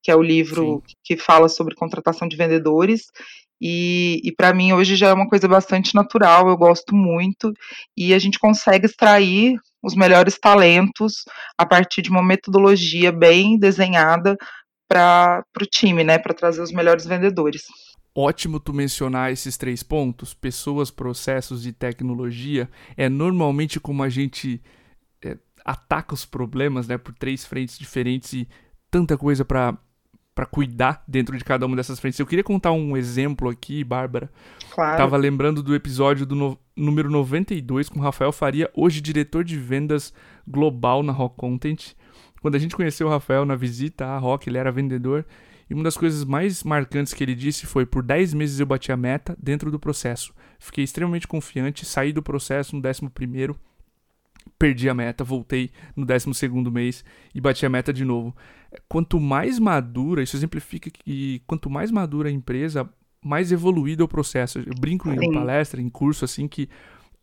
que 0.03 0.11
é 0.11 0.17
o 0.17 0.23
livro 0.23 0.83
Sim. 0.87 0.95
que 1.05 1.17
fala 1.17 1.49
sobre 1.49 1.75
contratação 1.75 2.27
de 2.29 2.37
vendedores. 2.37 3.07
E, 3.61 4.21
e 4.25 4.33
para 4.33 4.55
mim 4.55 4.73
hoje 4.73 4.95
já 4.95 5.09
é 5.09 5.13
uma 5.13 5.29
coisa 5.29 5.49
bastante 5.49 5.95
natural, 5.95 6.49
eu 6.49 6.57
gosto 6.57 6.95
muito, 6.95 7.53
e 7.97 8.15
a 8.15 8.19
gente 8.19 8.39
consegue 8.39 8.87
extrair 8.87 9.59
os 9.83 9.95
melhores 9.95 10.39
talentos 10.39 11.25
a 11.57 11.65
partir 11.65 12.03
de 12.03 12.11
uma 12.11 12.23
metodologia 12.23 13.13
bem 13.13 13.59
desenhada 13.59 14.37
para 14.89 15.45
o 15.61 15.67
time, 15.67 16.03
né, 16.03 16.19
para 16.19 16.35
trazer 16.35 16.63
os 16.63 16.73
melhores 16.73 17.05
vendedores. 17.05 17.63
Ótimo 18.15 18.59
tu 18.59 18.73
mencionar 18.73 19.31
esses 19.31 19.57
três 19.57 19.83
pontos, 19.83 20.35
pessoas, 20.35 20.91
processos 20.91 21.67
e 21.67 21.73
tecnologia. 21.73 22.69
É 22.97 23.09
normalmente 23.09 23.79
como 23.79 24.03
a 24.03 24.09
gente 24.09 24.61
é, 25.23 25.37
ataca 25.65 26.15
os 26.15 26.25
problemas, 26.25 26.89
né, 26.89 26.99
por 26.99 27.15
três 27.15 27.45
frentes 27.45 27.79
diferentes 27.79 28.33
e 28.33 28.49
tanta 28.91 29.17
coisa 29.17 29.45
para 29.45 29.79
para 30.39 30.47
cuidar 30.47 31.03
dentro 31.09 31.37
de 31.37 31.43
cada 31.43 31.67
uma 31.67 31.75
dessas 31.75 31.99
frentes. 31.99 32.21
Eu 32.21 32.27
queria 32.27 32.45
contar 32.45 32.71
um 32.71 32.97
exemplo 32.97 33.49
aqui, 33.49 33.83
Bárbara. 33.83 34.31
Claro. 34.71 34.97
Tava 34.97 35.17
lembrando 35.17 35.65
do 35.65 35.75
episódio 35.75 36.25
do 36.25 36.37
no, 36.37 36.57
número 36.77 37.11
92 37.11 37.89
com 37.89 37.99
Rafael 37.99 38.31
Faria, 38.31 38.71
hoje 38.73 39.01
diretor 39.01 39.43
de 39.43 39.59
vendas 39.59 40.15
global 40.47 41.03
na 41.03 41.13
Rock 41.13 41.35
Content. 41.35 41.95
Quando 42.41 42.55
a 42.55 42.59
gente 42.61 42.77
conheceu 42.77 43.09
o 43.09 43.11
Rafael 43.11 43.45
na 43.45 43.57
visita 43.57 44.07
à 44.07 44.17
Rock, 44.17 44.49
ele 44.49 44.59
era 44.59 44.71
vendedor. 44.71 45.27
E 45.69 45.75
uma 45.75 45.83
das 45.83 45.97
coisas 45.97 46.25
mais 46.25 46.63
marcantes 46.63 47.13
que 47.13 47.25
ele 47.25 47.35
disse 47.35 47.67
foi: 47.67 47.85
por 47.85 48.05
10 48.05 48.33
meses 48.33 48.61
eu 48.61 48.67
bati 48.67 48.93
a 48.93 48.97
meta 48.97 49.37
dentro 49.43 49.73
do 49.73 49.79
processo. 49.81 50.33
Fiquei 50.61 50.85
extremamente 50.85 51.27
confiante, 51.27 51.85
saí 51.85 52.13
do 52.13 52.23
processo 52.23 52.77
no 52.77 52.89
11 52.89 53.11
primeiro 53.11 53.59
perdi 54.59 54.89
a 54.89 54.95
meta, 54.95 55.25
voltei 55.25 55.71
no 55.97 56.05
12 56.05 56.29
mês 56.71 57.05
e 57.35 57.41
bati 57.41 57.65
a 57.67 57.69
meta 57.69 57.93
de 57.93 58.05
novo. 58.05 58.35
Quanto 58.89 59.19
mais 59.19 59.59
madura, 59.59 60.23
isso 60.23 60.37
exemplifica 60.37 60.91
que 60.91 61.43
quanto 61.47 61.71
mais 61.71 61.91
madura 61.91 62.29
a 62.29 62.33
empresa, 62.33 62.89
mais 63.25 63.51
evoluído 63.51 64.03
é 64.03 64.05
o 64.05 64.09
processo. 64.09 64.59
Eu 64.59 64.75
brinco 64.79 65.11
Sim. 65.11 65.17
em 65.17 65.33
palestra, 65.33 65.81
em 65.81 65.89
curso, 65.89 66.25
assim, 66.25 66.47
que 66.47 66.69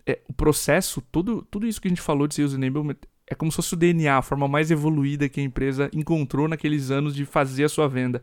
é, 0.05 0.19
o 0.27 0.33
processo, 0.33 1.01
tudo, 1.11 1.41
tudo 1.49 1.67
isso 1.67 1.81
que 1.81 1.87
a 1.87 1.89
gente 1.89 2.01
falou 2.01 2.27
de 2.27 2.35
Sales 2.35 2.53
Enablement 2.53 2.97
é 3.27 3.33
como 3.33 3.51
se 3.51 3.55
fosse 3.55 3.73
o 3.73 3.77
DNA, 3.77 4.17
a 4.17 4.21
forma 4.21 4.47
mais 4.47 4.69
evoluída 4.69 5.27
que 5.27 5.39
a 5.39 5.43
empresa 5.43 5.89
encontrou 5.93 6.47
naqueles 6.47 6.91
anos 6.91 7.15
de 7.15 7.25
fazer 7.25 7.63
a 7.63 7.69
sua 7.69 7.87
venda. 7.87 8.21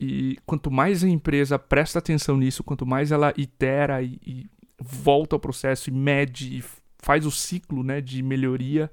E 0.00 0.36
quanto 0.44 0.70
mais 0.70 1.04
a 1.04 1.08
empresa 1.08 1.58
presta 1.58 2.00
atenção 2.00 2.36
nisso, 2.36 2.64
quanto 2.64 2.84
mais 2.84 3.12
ela 3.12 3.32
itera 3.36 4.02
e, 4.02 4.18
e 4.26 4.46
volta 4.80 5.36
ao 5.36 5.40
processo 5.40 5.90
e 5.90 5.92
mede 5.92 6.58
e 6.58 6.64
faz 7.02 7.26
o 7.26 7.30
ciclo 7.30 7.82
né, 7.82 8.00
de 8.00 8.22
melhoria 8.22 8.90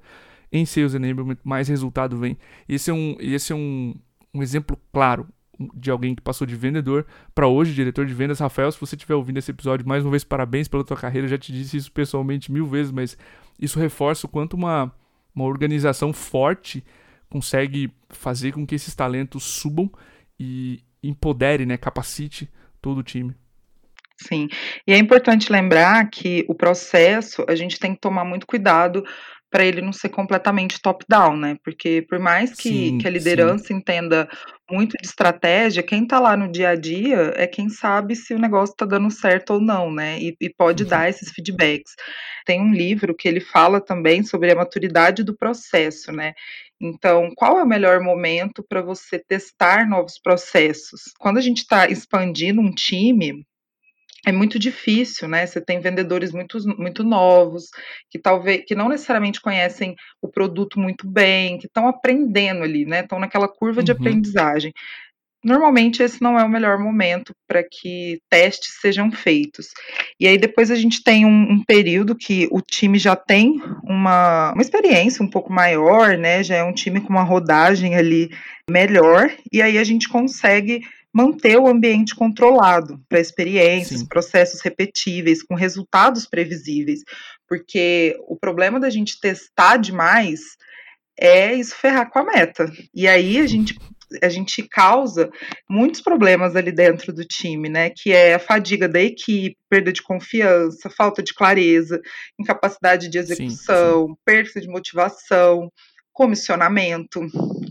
em 0.52 0.66
Sales 0.66 0.94
Enablement, 0.94 1.38
mais 1.44 1.68
resultado 1.68 2.18
vem. 2.18 2.36
Esse 2.68 2.90
é 2.90 2.94
um, 2.94 3.16
esse 3.20 3.52
é 3.52 3.56
um, 3.56 3.94
um 4.34 4.42
exemplo 4.42 4.76
claro 4.92 5.26
de 5.74 5.90
alguém 5.90 6.14
que 6.14 6.22
passou 6.22 6.46
de 6.46 6.56
vendedor 6.56 7.06
para 7.34 7.46
hoje 7.46 7.74
diretor 7.74 8.04
de 8.04 8.14
vendas. 8.14 8.40
Rafael, 8.40 8.72
se 8.72 8.80
você 8.80 8.96
estiver 8.96 9.14
ouvindo 9.14 9.38
esse 9.38 9.50
episódio, 9.50 9.86
mais 9.86 10.04
uma 10.04 10.10
vez 10.10 10.24
parabéns 10.24 10.66
pela 10.66 10.82
tua 10.82 10.96
carreira. 10.96 11.26
Eu 11.26 11.30
já 11.30 11.38
te 11.38 11.52
disse 11.52 11.76
isso 11.76 11.92
pessoalmente 11.92 12.50
mil 12.50 12.66
vezes, 12.66 12.90
mas 12.90 13.16
isso 13.58 13.78
reforça 13.78 14.26
o 14.26 14.28
quanto 14.28 14.54
uma, 14.54 14.92
uma 15.34 15.44
organização 15.44 16.12
forte 16.12 16.82
consegue 17.28 17.92
fazer 18.08 18.52
com 18.52 18.66
que 18.66 18.74
esses 18.74 18.94
talentos 18.94 19.44
subam 19.44 19.90
e 20.38 20.82
empodere, 21.02 21.64
né, 21.64 21.76
capacite 21.76 22.50
todo 22.80 22.98
o 22.98 23.02
time. 23.02 23.34
Sim, 24.26 24.48
e 24.86 24.92
é 24.92 24.98
importante 24.98 25.50
lembrar 25.50 26.08
que 26.10 26.44
o 26.48 26.54
processo 26.54 27.44
a 27.48 27.54
gente 27.54 27.78
tem 27.78 27.94
que 27.94 28.00
tomar 28.00 28.24
muito 28.24 28.46
cuidado 28.46 29.02
para 29.50 29.64
ele 29.64 29.82
não 29.82 29.92
ser 29.92 30.10
completamente 30.10 30.80
top-down, 30.80 31.36
né? 31.36 31.56
Porque 31.64 32.06
por 32.08 32.20
mais 32.20 32.54
que, 32.54 32.68
sim, 32.68 32.98
que 32.98 33.08
a 33.08 33.10
liderança 33.10 33.66
sim. 33.66 33.74
entenda 33.74 34.28
muito 34.70 34.96
de 34.96 35.08
estratégia, 35.08 35.82
quem 35.82 36.04
está 36.04 36.20
lá 36.20 36.36
no 36.36 36.50
dia 36.50 36.68
a 36.68 36.76
dia 36.76 37.32
é 37.34 37.48
quem 37.48 37.68
sabe 37.68 38.14
se 38.14 38.32
o 38.32 38.38
negócio 38.38 38.72
está 38.72 38.86
dando 38.86 39.10
certo 39.10 39.54
ou 39.54 39.60
não, 39.60 39.90
né? 39.90 40.20
E, 40.20 40.36
e 40.40 40.48
pode 40.48 40.84
uhum. 40.84 40.88
dar 40.88 41.08
esses 41.08 41.32
feedbacks. 41.32 41.94
Tem 42.46 42.60
um 42.60 42.72
livro 42.72 43.14
que 43.14 43.26
ele 43.26 43.40
fala 43.40 43.80
também 43.80 44.22
sobre 44.22 44.52
a 44.52 44.54
maturidade 44.54 45.24
do 45.24 45.36
processo, 45.36 46.12
né? 46.12 46.32
Então, 46.80 47.30
qual 47.36 47.58
é 47.58 47.64
o 47.64 47.68
melhor 47.68 48.00
momento 48.00 48.64
para 48.66 48.80
você 48.80 49.18
testar 49.18 49.86
novos 49.86 50.18
processos? 50.18 51.12
Quando 51.18 51.38
a 51.38 51.42
gente 51.42 51.58
está 51.58 51.88
expandindo 51.88 52.60
um 52.60 52.70
time, 52.70 53.44
é 54.26 54.32
muito 54.32 54.58
difícil, 54.58 55.28
né? 55.28 55.46
Você 55.46 55.60
tem 55.60 55.80
vendedores 55.80 56.32
muito, 56.32 56.58
muito 56.78 57.02
novos, 57.02 57.70
que 58.10 58.18
talvez 58.18 58.64
que 58.66 58.74
não 58.74 58.88
necessariamente 58.88 59.40
conhecem 59.40 59.94
o 60.20 60.28
produto 60.28 60.78
muito 60.78 61.08
bem, 61.08 61.58
que 61.58 61.66
estão 61.66 61.88
aprendendo 61.88 62.62
ali, 62.62 62.84
né? 62.84 63.00
Estão 63.00 63.18
naquela 63.18 63.48
curva 63.48 63.80
uhum. 63.80 63.84
de 63.84 63.92
aprendizagem. 63.92 64.72
Normalmente 65.42 66.02
esse 66.02 66.20
não 66.20 66.38
é 66.38 66.44
o 66.44 66.48
melhor 66.50 66.78
momento 66.78 67.32
para 67.48 67.64
que 67.64 68.20
testes 68.28 68.76
sejam 68.78 69.10
feitos. 69.10 69.68
E 70.18 70.26
aí 70.26 70.36
depois 70.36 70.70
a 70.70 70.74
gente 70.74 71.02
tem 71.02 71.24
um, 71.24 71.52
um 71.52 71.64
período 71.64 72.14
que 72.14 72.46
o 72.50 72.60
time 72.60 72.98
já 72.98 73.16
tem 73.16 73.58
uma, 73.82 74.52
uma 74.52 74.60
experiência 74.60 75.24
um 75.24 75.30
pouco 75.30 75.50
maior, 75.50 76.18
né? 76.18 76.42
Já 76.42 76.56
é 76.56 76.62
um 76.62 76.74
time 76.74 77.00
com 77.00 77.08
uma 77.08 77.22
rodagem 77.22 77.96
ali 77.96 78.30
melhor, 78.68 79.30
e 79.50 79.62
aí 79.62 79.78
a 79.78 79.84
gente 79.84 80.08
consegue 80.08 80.82
manter 81.12 81.58
o 81.58 81.66
ambiente 81.66 82.14
controlado 82.14 83.00
para 83.08 83.20
experiências, 83.20 84.00
Sim. 84.00 84.06
processos 84.06 84.60
repetíveis, 84.60 85.42
com 85.42 85.54
resultados 85.54 86.26
previsíveis. 86.26 87.00
Porque 87.48 88.16
o 88.28 88.36
problema 88.36 88.78
da 88.78 88.90
gente 88.90 89.20
testar 89.20 89.76
demais 89.76 90.40
é 91.18 91.52
isso 91.54 91.74
ferrar 91.74 92.08
com 92.10 92.20
a 92.20 92.24
meta. 92.24 92.72
E 92.94 93.06
aí 93.08 93.38
a 93.38 93.46
gente 93.46 93.76
a 94.22 94.28
gente 94.28 94.62
causa 94.64 95.30
muitos 95.68 96.00
problemas 96.00 96.56
ali 96.56 96.72
dentro 96.72 97.12
do 97.12 97.24
time, 97.24 97.68
né? 97.68 97.90
Que 97.90 98.12
é 98.12 98.34
a 98.34 98.40
fadiga 98.40 98.88
da 98.88 99.00
equipe, 99.00 99.56
perda 99.68 99.92
de 99.92 100.02
confiança, 100.02 100.90
falta 100.90 101.22
de 101.22 101.32
clareza, 101.32 102.00
incapacidade 102.38 103.08
de 103.08 103.18
execução, 103.18 104.08
sim, 104.08 104.12
sim. 104.12 104.18
perda 104.24 104.60
de 104.60 104.68
motivação 104.68 105.70
comissionamento, 106.12 107.20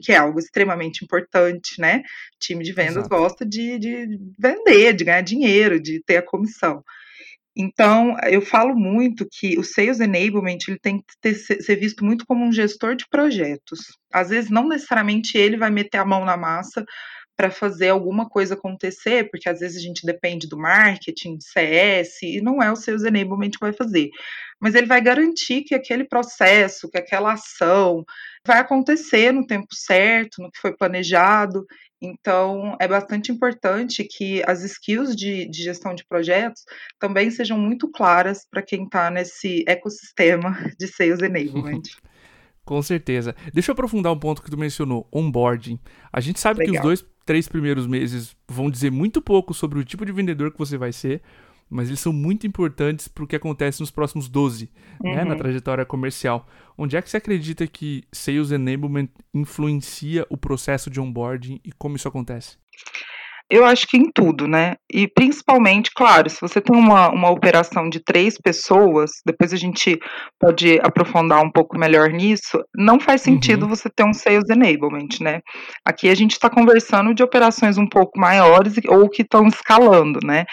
que 0.02 0.12
é 0.12 0.18
algo 0.18 0.40
extremamente 0.40 1.04
importante, 1.04 1.80
né? 1.80 2.00
O 2.36 2.40
time 2.40 2.64
de 2.64 2.72
vendas 2.72 2.98
Exato. 2.98 3.10
gosta 3.10 3.46
de, 3.46 3.78
de 3.78 4.20
vender, 4.38 4.94
de 4.94 5.04
ganhar 5.04 5.22
dinheiro, 5.22 5.80
de 5.80 6.02
ter 6.04 6.18
a 6.18 6.22
comissão. 6.22 6.84
Então, 7.56 8.16
eu 8.30 8.42
falo 8.42 8.74
muito 8.74 9.28
que 9.30 9.60
o 9.60 9.64
Sales 9.64 10.00
Enablement 10.00 10.60
ele 10.68 10.80
tem 10.80 11.00
que 11.00 11.14
ter, 11.20 11.34
ser 11.36 11.76
visto 11.76 12.06
muito 12.06 12.26
como 12.26 12.46
um 12.46 12.54
gestor 12.54 12.96
de 12.96 13.06
projetos. 13.10 13.80
Às 14.14 14.30
vezes, 14.30 14.50
não 14.50 14.68
necessariamente 14.68 15.38
ele 15.38 15.58
vai 15.58 15.70
meter 15.70 15.98
a 15.98 16.06
mão 16.06 16.24
na 16.24 16.38
massa 16.38 16.86
para 17.40 17.50
fazer 17.50 17.88
alguma 17.88 18.28
coisa 18.28 18.54
acontecer, 18.54 19.32
porque 19.32 19.48
às 19.48 19.62
vezes 19.62 19.78
a 19.78 19.80
gente 19.80 20.06
depende 20.06 20.46
do 20.46 20.58
marketing, 20.58 21.40
CS, 21.40 22.22
e 22.22 22.42
não 22.42 22.62
é 22.62 22.70
o 22.70 22.76
Sales 22.76 23.04
Enablement 23.04 23.52
que 23.52 23.62
vai 23.62 23.72
fazer. 23.72 24.10
Mas 24.60 24.76
ele 24.76 24.88
vai 24.88 25.00
garantir 25.00 25.62
que 25.62 25.74
aquele 25.74 26.04
processo, 26.04 26.90
que 26.90 26.98
aquela 26.98 27.32
ação, 27.32 28.04
vai 28.46 28.58
acontecer 28.58 29.32
no 29.32 29.48
tempo 29.48 29.74
certo, 29.74 30.42
no 30.42 30.52
que 30.52 30.60
foi 30.60 30.76
planejado. 30.76 31.66
Então, 32.02 32.76
é 32.78 32.90
bastante 32.90 33.32
importante 33.32 34.04
que 34.04 34.44
as 34.46 34.62
skills 34.62 35.16
de, 35.16 35.50
de 35.50 35.64
gestão 35.64 35.96
de 35.96 36.06
projetos 36.06 36.66
também 37.00 37.32
sejam 37.32 37.58
muito 37.58 37.90
claras 37.90 38.46
para 38.52 38.62
quem 38.62 38.84
está 38.84 39.10
nesse 39.10 39.64
ecossistema 39.66 40.58
de 40.78 40.88
sales 40.88 41.22
enablement. 41.22 41.84
Com 42.70 42.84
certeza. 42.84 43.36
Deixa 43.52 43.72
eu 43.72 43.74
aprofundar 43.74 44.14
um 44.14 44.20
ponto 44.20 44.44
que 44.44 44.52
tu 44.52 44.56
mencionou, 44.56 45.08
onboarding. 45.12 45.80
A 46.14 46.20
gente 46.22 46.40
sabe 46.40 46.60
Legal. 46.60 46.74
que 46.74 46.78
os 46.78 46.84
dois, 46.84 47.06
três 47.26 47.48
primeiros 47.48 47.88
meses 47.88 48.38
vão 48.48 48.70
dizer 48.70 48.92
muito 48.92 49.24
pouco 49.24 49.56
sobre 49.56 49.80
o 49.80 49.84
tipo 49.84 50.06
de 50.06 50.12
vendedor 50.12 50.52
que 50.52 50.60
você 50.60 50.78
vai 50.78 50.92
ser, 50.92 51.24
mas 51.68 51.88
eles 51.88 52.00
são 52.00 52.14
muito 52.14 52.46
importantes 52.46 53.08
para 53.08 53.24
o 53.24 53.28
que 53.28 53.36
acontece 53.36 53.80
nos 53.80 53.90
próximos 53.90 54.30
12, 54.30 54.70
uhum. 55.04 55.16
né, 55.16 55.24
na 55.24 55.32
uhum. 55.32 55.38
trajetória 55.40 55.84
comercial. 55.84 56.48
Onde 56.78 56.96
é 56.96 57.02
que 57.02 57.10
você 57.10 57.18
acredita 57.18 57.66
que 57.66 58.04
Sales 58.12 58.52
Enablement 58.52 59.10
influencia 59.34 60.28
o 60.30 60.38
processo 60.38 60.92
de 60.92 61.02
onboarding 61.02 61.60
e 61.66 61.72
como 61.72 61.96
isso 61.96 62.08
acontece? 62.08 62.60
Eu 63.52 63.66
acho 63.66 63.88
que 63.88 63.98
em 63.98 64.12
tudo, 64.12 64.48
né? 64.48 64.76
E 64.94 65.08
principalmente, 65.08 65.90
claro, 65.96 66.30
se 66.30 66.40
você 66.40 66.62
tem 66.62 66.76
uma, 66.76 67.10
uma 67.10 67.32
operação 67.32 67.90
de 67.90 68.00
três 68.00 68.38
pessoas, 68.38 69.10
depois 69.26 69.52
a 69.52 69.58
gente 69.58 69.98
pode 70.40 70.80
aprofundar 70.84 71.44
um 71.44 71.52
pouco 71.52 71.78
melhor 71.78 72.10
nisso, 72.10 72.64
não 72.76 73.00
faz 73.00 73.22
sentido 73.22 73.64
uhum. 73.64 73.70
você 73.70 73.90
ter 73.90 74.04
um 74.04 74.14
sales 74.14 74.48
enablement, 74.50 75.20
né? 75.20 75.42
Aqui 75.84 76.10
a 76.10 76.16
gente 76.16 76.34
está 76.34 76.48
conversando 76.48 77.14
de 77.14 77.24
operações 77.24 77.80
um 77.80 77.88
pouco 77.88 78.20
maiores 78.20 78.76
ou 78.88 79.10
que 79.10 79.24
estão 79.24 79.48
escalando, 79.48 80.20
né? 80.24 80.46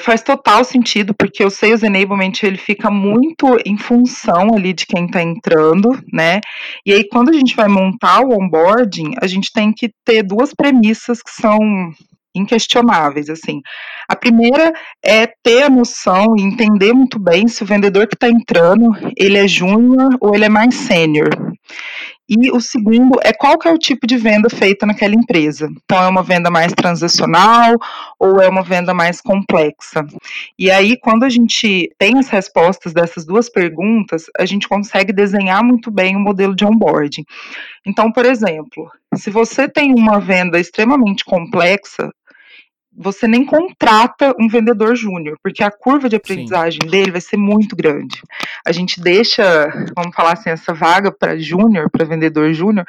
Faz 0.00 0.22
total 0.22 0.64
sentido, 0.64 1.14
porque 1.14 1.44
o 1.44 1.50
Sales 1.50 1.82
Enablement 1.82 2.32
ele 2.42 2.56
fica 2.56 2.90
muito 2.90 3.58
em 3.64 3.76
função 3.76 4.54
ali 4.54 4.72
de 4.72 4.86
quem 4.86 5.06
está 5.06 5.22
entrando, 5.22 5.90
né? 6.12 6.40
E 6.84 6.92
aí, 6.92 7.06
quando 7.08 7.28
a 7.28 7.32
gente 7.32 7.54
vai 7.54 7.68
montar 7.68 8.20
o 8.20 8.32
onboarding, 8.32 9.14
a 9.20 9.26
gente 9.26 9.52
tem 9.52 9.72
que 9.72 9.90
ter 10.04 10.22
duas 10.22 10.54
premissas 10.54 11.22
que 11.22 11.30
são 11.30 11.58
inquestionáveis, 12.34 13.28
assim. 13.28 13.60
A 14.08 14.16
primeira 14.16 14.72
é 15.04 15.26
ter 15.42 15.64
a 15.64 15.70
noção 15.70 16.34
e 16.38 16.42
entender 16.42 16.92
muito 16.92 17.18
bem 17.18 17.48
se 17.48 17.62
o 17.62 17.66
vendedor 17.66 18.06
que 18.06 18.14
está 18.14 18.28
entrando, 18.28 18.90
ele 19.16 19.38
é 19.38 19.46
júnior 19.46 20.16
ou 20.20 20.34
ele 20.34 20.44
é 20.44 20.48
mais 20.48 20.74
sênior. 20.74 21.30
E 22.32 22.48
o 22.52 22.60
segundo 22.60 23.18
é 23.24 23.32
qual 23.32 23.58
que 23.58 23.66
é 23.66 23.72
o 23.72 23.78
tipo 23.78 24.06
de 24.06 24.16
venda 24.16 24.48
feita 24.48 24.86
naquela 24.86 25.16
empresa. 25.16 25.68
Então, 25.84 26.00
é 26.00 26.06
uma 26.06 26.22
venda 26.22 26.48
mais 26.48 26.72
transacional 26.72 27.74
ou 28.20 28.40
é 28.40 28.48
uma 28.48 28.62
venda 28.62 28.94
mais 28.94 29.20
complexa? 29.20 30.06
E 30.56 30.70
aí, 30.70 30.96
quando 30.96 31.24
a 31.24 31.28
gente 31.28 31.92
tem 31.98 32.20
as 32.20 32.28
respostas 32.28 32.92
dessas 32.92 33.26
duas 33.26 33.48
perguntas, 33.48 34.26
a 34.38 34.46
gente 34.46 34.68
consegue 34.68 35.12
desenhar 35.12 35.64
muito 35.64 35.90
bem 35.90 36.14
o 36.14 36.20
modelo 36.20 36.54
de 36.54 36.64
onboarding. 36.64 37.24
Então, 37.84 38.12
por 38.12 38.24
exemplo, 38.24 38.88
se 39.16 39.28
você 39.28 39.68
tem 39.68 39.92
uma 39.92 40.20
venda 40.20 40.60
extremamente 40.60 41.24
complexa, 41.24 42.10
você 43.02 43.26
nem 43.26 43.44
contrata 43.44 44.34
um 44.38 44.46
vendedor 44.46 44.94
júnior, 44.94 45.38
porque 45.42 45.62
a 45.62 45.70
curva 45.70 46.08
de 46.08 46.16
aprendizagem 46.16 46.80
Sim. 46.82 46.90
dele 46.90 47.10
vai 47.10 47.20
ser 47.20 47.38
muito 47.38 47.74
grande. 47.74 48.22
A 48.66 48.72
gente 48.72 49.00
deixa, 49.00 49.68
vamos 49.96 50.14
falar 50.14 50.34
assim, 50.34 50.50
essa 50.50 50.74
vaga 50.74 51.10
para 51.10 51.38
júnior, 51.38 51.88
para 51.90 52.04
vendedor 52.04 52.52
júnior, 52.52 52.84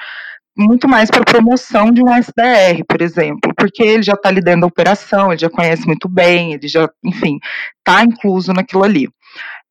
muito 0.57 0.85
mais 0.85 1.09
para 1.09 1.23
promoção 1.23 1.91
de 1.93 2.03
um 2.03 2.13
SDR, 2.13 2.83
por 2.85 3.01
exemplo, 3.01 3.53
porque 3.55 3.81
ele 3.81 4.03
já 4.03 4.13
está 4.13 4.27
ali 4.27 4.41
dentro 4.41 4.61
da 4.61 4.67
operação, 4.67 5.29
ele 5.29 5.39
já 5.39 5.49
conhece 5.49 5.87
muito 5.87 6.09
bem, 6.09 6.53
ele 6.53 6.67
já, 6.67 6.89
enfim, 7.03 7.39
está 7.77 8.03
incluso 8.03 8.51
naquilo 8.51 8.83
ali. 8.83 9.07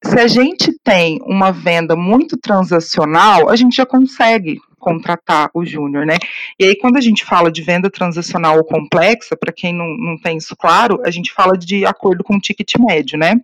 Se 0.02 0.18
a 0.18 0.26
gente 0.26 0.72
tem 0.82 1.20
uma 1.22 1.52
venda 1.52 1.94
muito 1.94 2.38
transacional, 2.38 3.50
a 3.50 3.56
gente 3.56 3.76
já 3.76 3.84
consegue 3.84 4.58
contratar 4.80 5.50
o 5.54 5.64
júnior, 5.64 6.04
né? 6.04 6.16
E 6.58 6.64
aí, 6.64 6.76
quando 6.76 6.96
a 6.96 7.00
gente 7.00 7.24
fala 7.24 7.52
de 7.52 7.62
venda 7.62 7.90
transacional 7.90 8.56
ou 8.56 8.64
complexa, 8.64 9.36
para 9.36 9.52
quem 9.52 9.72
não, 9.72 9.86
não 9.96 10.18
tem 10.18 10.38
isso 10.38 10.56
claro, 10.56 11.00
a 11.04 11.10
gente 11.10 11.32
fala 11.32 11.56
de 11.56 11.84
acordo 11.84 12.24
com 12.24 12.36
o 12.36 12.40
ticket 12.40 12.74
médio, 12.78 13.18
né? 13.18 13.36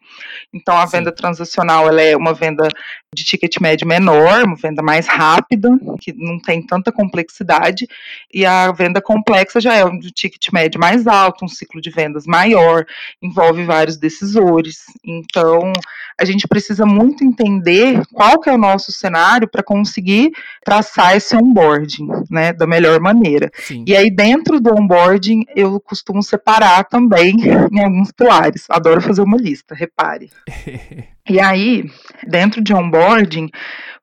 Então, 0.52 0.76
a 0.76 0.86
Sim. 0.86 0.98
venda 0.98 1.12
transacional, 1.12 1.88
ela 1.88 2.00
é 2.00 2.16
uma 2.16 2.32
venda 2.34 2.66
de 3.14 3.24
ticket 3.24 3.60
médio 3.60 3.86
menor, 3.86 4.44
uma 4.44 4.56
venda 4.56 4.82
mais 4.82 5.06
rápida, 5.06 5.70
que 6.00 6.12
não 6.12 6.38
tem 6.38 6.60
tanta 6.62 6.90
complexidade, 6.90 7.86
e 8.32 8.44
a 8.44 8.72
venda 8.72 9.00
complexa 9.00 9.60
já 9.60 9.74
é 9.74 9.84
um 9.84 9.98
ticket 9.98 10.48
médio 10.52 10.80
mais 10.80 11.06
alto, 11.06 11.44
um 11.44 11.48
ciclo 11.48 11.80
de 11.80 11.90
vendas 11.90 12.26
maior, 12.26 12.84
envolve 13.22 13.64
vários 13.64 13.96
decisores. 13.96 14.84
Então, 15.04 15.72
a 16.18 16.24
gente 16.24 16.48
precisa 16.48 16.86
muito 16.86 17.24
entender 17.24 18.02
qual 18.12 18.40
que 18.40 18.48
é 18.48 18.52
o 18.52 18.58
nosso 18.58 18.92
cenário 18.92 19.48
para 19.48 19.62
conseguir 19.62 20.30
traçar 20.64 21.16
esse 21.16 21.25
onboarding, 21.34 22.08
né, 22.30 22.52
da 22.52 22.66
melhor 22.66 23.00
maneira. 23.00 23.50
Sim. 23.54 23.84
E 23.86 23.96
aí, 23.96 24.10
dentro 24.10 24.60
do 24.60 24.74
onboarding, 24.74 25.44
eu 25.54 25.80
costumo 25.80 26.22
separar 26.22 26.84
também 26.84 27.34
em 27.72 27.82
alguns 27.82 28.12
pilares. 28.12 28.66
Adoro 28.68 29.00
fazer 29.00 29.22
uma 29.22 29.36
lista, 29.36 29.74
repare. 29.74 30.30
e 31.28 31.40
aí, 31.40 31.84
dentro 32.26 32.62
de 32.62 32.74
onboarding, 32.74 33.50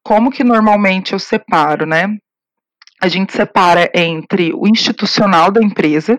como 0.03 0.31
que 0.31 0.43
normalmente 0.43 1.13
eu 1.13 1.19
separo, 1.19 1.85
né? 1.85 2.17
A 3.01 3.07
gente 3.07 3.33
separa 3.33 3.91
entre 3.93 4.53
o 4.53 4.67
institucional 4.67 5.51
da 5.51 5.61
empresa, 5.61 6.17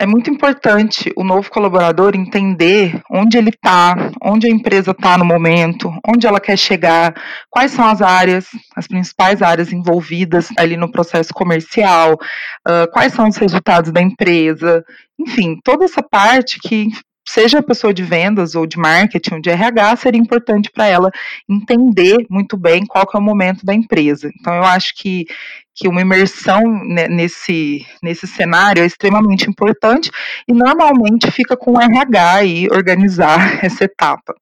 é 0.00 0.06
muito 0.06 0.30
importante 0.30 1.12
o 1.16 1.24
novo 1.24 1.50
colaborador 1.50 2.14
entender 2.14 3.02
onde 3.10 3.36
ele 3.36 3.50
está, 3.50 4.12
onde 4.22 4.46
a 4.46 4.50
empresa 4.50 4.92
está 4.92 5.18
no 5.18 5.24
momento, 5.24 5.92
onde 6.06 6.24
ela 6.24 6.38
quer 6.38 6.56
chegar, 6.56 7.12
quais 7.50 7.72
são 7.72 7.84
as 7.84 8.00
áreas, 8.00 8.46
as 8.76 8.86
principais 8.86 9.42
áreas 9.42 9.72
envolvidas 9.72 10.50
ali 10.56 10.76
no 10.76 10.90
processo 10.90 11.34
comercial, 11.34 12.14
uh, 12.14 12.90
quais 12.92 13.12
são 13.12 13.28
os 13.28 13.36
resultados 13.36 13.90
da 13.90 14.00
empresa, 14.00 14.84
enfim, 15.18 15.58
toda 15.64 15.84
essa 15.84 16.02
parte 16.02 16.60
que 16.60 16.88
seja 17.28 17.62
pessoa 17.62 17.92
de 17.92 18.02
vendas 18.02 18.54
ou 18.54 18.66
de 18.66 18.78
marketing 18.78 19.34
ou 19.34 19.40
de 19.40 19.50
RH, 19.50 19.96
seria 19.96 20.20
importante 20.20 20.70
para 20.70 20.86
ela 20.86 21.10
entender 21.48 22.16
muito 22.30 22.56
bem 22.56 22.86
qual 22.86 23.06
que 23.06 23.16
é 23.16 23.20
o 23.20 23.22
momento 23.22 23.64
da 23.66 23.74
empresa. 23.74 24.30
Então, 24.40 24.54
eu 24.54 24.64
acho 24.64 24.94
que, 24.96 25.26
que 25.74 25.86
uma 25.86 26.00
imersão 26.00 26.62
nesse, 27.10 27.86
nesse 28.02 28.26
cenário 28.26 28.82
é 28.82 28.86
extremamente 28.86 29.48
importante 29.48 30.10
e 30.48 30.54
normalmente 30.54 31.30
fica 31.30 31.56
com 31.56 31.72
o 31.72 31.80
RH 31.80 32.34
aí 32.34 32.68
organizar 32.70 33.38
essa 33.64 33.84
etapa. 33.84 34.34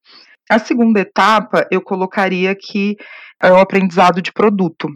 A 0.49 0.61
segunda 0.61 1.01
etapa, 1.01 1.67
eu 1.73 1.81
colocaria 1.81 2.55
que 2.55 2.97
é 3.43 3.51
o 3.51 3.59
aprendizado 3.59 4.23
de 4.23 4.33
produto 4.33 4.89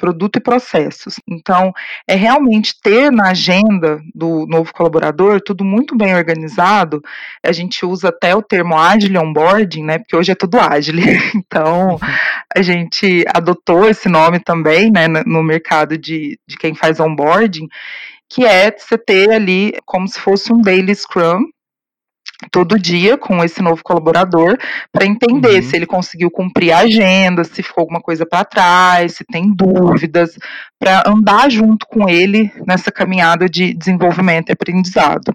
produto 0.00 0.36
e 0.36 0.40
processos. 0.40 1.16
Então, 1.28 1.72
é 2.08 2.14
realmente 2.14 2.74
ter 2.82 3.12
na 3.12 3.28
agenda 3.30 4.00
do 4.14 4.46
novo 4.46 4.72
colaborador 4.72 5.40
tudo 5.40 5.62
muito 5.64 5.94
bem 5.94 6.14
organizado. 6.14 7.02
A 7.44 7.52
gente 7.52 7.84
usa 7.84 8.08
até 8.08 8.34
o 8.34 8.42
termo 8.42 8.76
Agile 8.76 9.18
Onboarding, 9.18 9.84
né? 9.84 9.98
Porque 9.98 10.16
hoje 10.16 10.32
é 10.32 10.34
tudo 10.34 10.58
ágil. 10.58 10.94
Então, 11.34 11.98
a 12.54 12.62
gente 12.62 13.24
adotou 13.34 13.88
esse 13.88 14.08
nome 14.08 14.38
também, 14.40 14.90
né, 14.90 15.06
no 15.08 15.42
mercado 15.42 15.98
de, 15.98 16.38
de 16.46 16.56
quem 16.56 16.74
faz 16.74 17.00
onboarding, 17.00 17.68
que 18.28 18.44
é 18.44 18.70
você 18.70 18.96
ter 18.96 19.30
ali 19.32 19.74
como 19.84 20.06
se 20.06 20.18
fosse 20.20 20.52
um 20.52 20.60
daily 20.60 20.94
scrum, 20.94 21.42
todo 22.50 22.78
dia 22.78 23.18
com 23.18 23.44
esse 23.44 23.60
novo 23.60 23.82
colaborador 23.82 24.56
para 24.90 25.06
entender 25.06 25.56
uhum. 25.56 25.62
se 25.62 25.76
ele 25.76 25.86
conseguiu 25.86 26.30
cumprir 26.30 26.72
a 26.72 26.78
agenda, 26.78 27.44
se 27.44 27.62
ficou 27.62 27.82
alguma 27.82 28.00
coisa 28.00 28.24
para 28.24 28.44
trás, 28.44 29.16
se 29.16 29.24
tem 29.24 29.54
dúvidas, 29.54 30.36
para 30.78 31.02
andar 31.06 31.50
junto 31.50 31.86
com 31.86 32.08
ele 32.08 32.50
nessa 32.66 32.90
caminhada 32.90 33.48
de 33.48 33.74
desenvolvimento 33.74 34.48
e 34.48 34.52
aprendizado. 34.52 35.32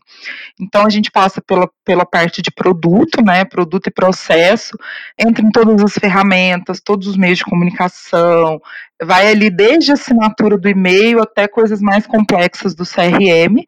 Então 0.60 0.86
a 0.86 0.90
gente 0.90 1.12
passa 1.12 1.42
pela, 1.42 1.70
pela 1.86 2.06
parte 2.06 2.42
de 2.42 2.52
produto, 2.52 3.24
né, 3.24 3.46
produto 3.46 3.88
e 3.88 3.92
processo, 3.92 4.76
entra 5.20 5.46
em 5.46 5.52
todas 5.52 5.84
as 5.84 5.94
ferramentas, 5.94 6.82
todos 6.82 7.08
os 7.08 7.16
meios 7.16 7.38
de 7.38 7.46
comunicação, 7.46 8.60
vai 9.04 9.28
ali 9.28 9.50
desde 9.50 9.92
a 9.92 9.94
assinatura 9.94 10.58
do 10.58 10.68
e-mail 10.68 11.22
até 11.22 11.48
coisas 11.48 11.80
mais 11.82 12.08
complexas 12.08 12.74
do 12.74 12.84
CRM, 12.84 13.64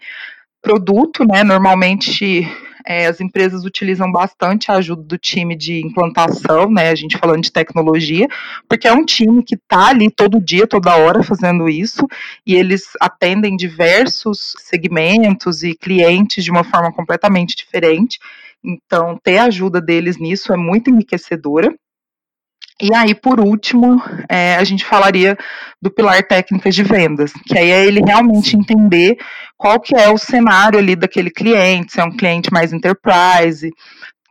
produto, 0.62 1.24
né? 1.24 1.44
Normalmente 1.44 2.48
é, 2.88 3.06
as 3.06 3.20
empresas 3.20 3.66
utilizam 3.66 4.10
bastante 4.10 4.72
a 4.72 4.76
ajuda 4.76 5.04
do 5.04 5.18
time 5.18 5.58
de 5.58 5.86
implantação, 5.86 6.72
né? 6.72 6.90
A 6.90 6.96
gente 6.96 7.18
falando 7.18 7.44
de 7.44 7.52
tecnologia, 7.52 8.28
porque 8.70 8.88
é 8.88 8.94
um 8.94 9.04
time 9.04 9.44
que 9.44 9.56
está 9.56 9.90
ali 9.90 10.10
todo 10.10 10.40
dia, 10.40 10.66
toda 10.66 10.96
hora 10.96 11.22
fazendo 11.22 11.68
isso, 11.68 12.08
e 12.46 12.56
eles 12.56 12.84
atendem 13.02 13.58
diversos 13.58 14.54
segmentos 14.60 15.64
e 15.64 15.76
clientes 15.76 16.46
de 16.46 16.50
uma 16.52 16.64
forma 16.64 16.94
completamente 16.94 17.58
diferente. 17.58 18.20
Então, 18.64 19.20
ter 19.22 19.40
a 19.40 19.46
ajuda 19.46 19.82
deles 19.82 20.18
nisso 20.18 20.54
é 20.54 20.58
muito 20.58 20.90
enriquecedora. 20.90 21.76
E 22.80 22.94
aí, 22.94 23.16
por 23.16 23.40
último, 23.40 24.02
é, 24.30 24.56
a 24.56 24.64
gente 24.64 24.86
falaria 24.86 25.36
do 25.82 25.90
pilar 25.90 26.22
técnicas 26.22 26.76
de 26.76 26.84
vendas, 26.84 27.34
que 27.48 27.58
aí 27.58 27.72
é 27.72 27.86
ele 27.86 28.02
realmente 28.02 28.56
entender 28.56 29.18
qual 29.58 29.80
que 29.80 29.96
é 29.96 30.10
o 30.10 30.18
cenário 30.18 30.78
ali 30.78 30.96
daquele 30.96 31.32
cliente, 31.32 31.94
se 31.94 32.00
é 32.00 32.04
um 32.04 32.16
cliente 32.16 32.54
mais 32.54 32.72
enterprise, 32.72 33.74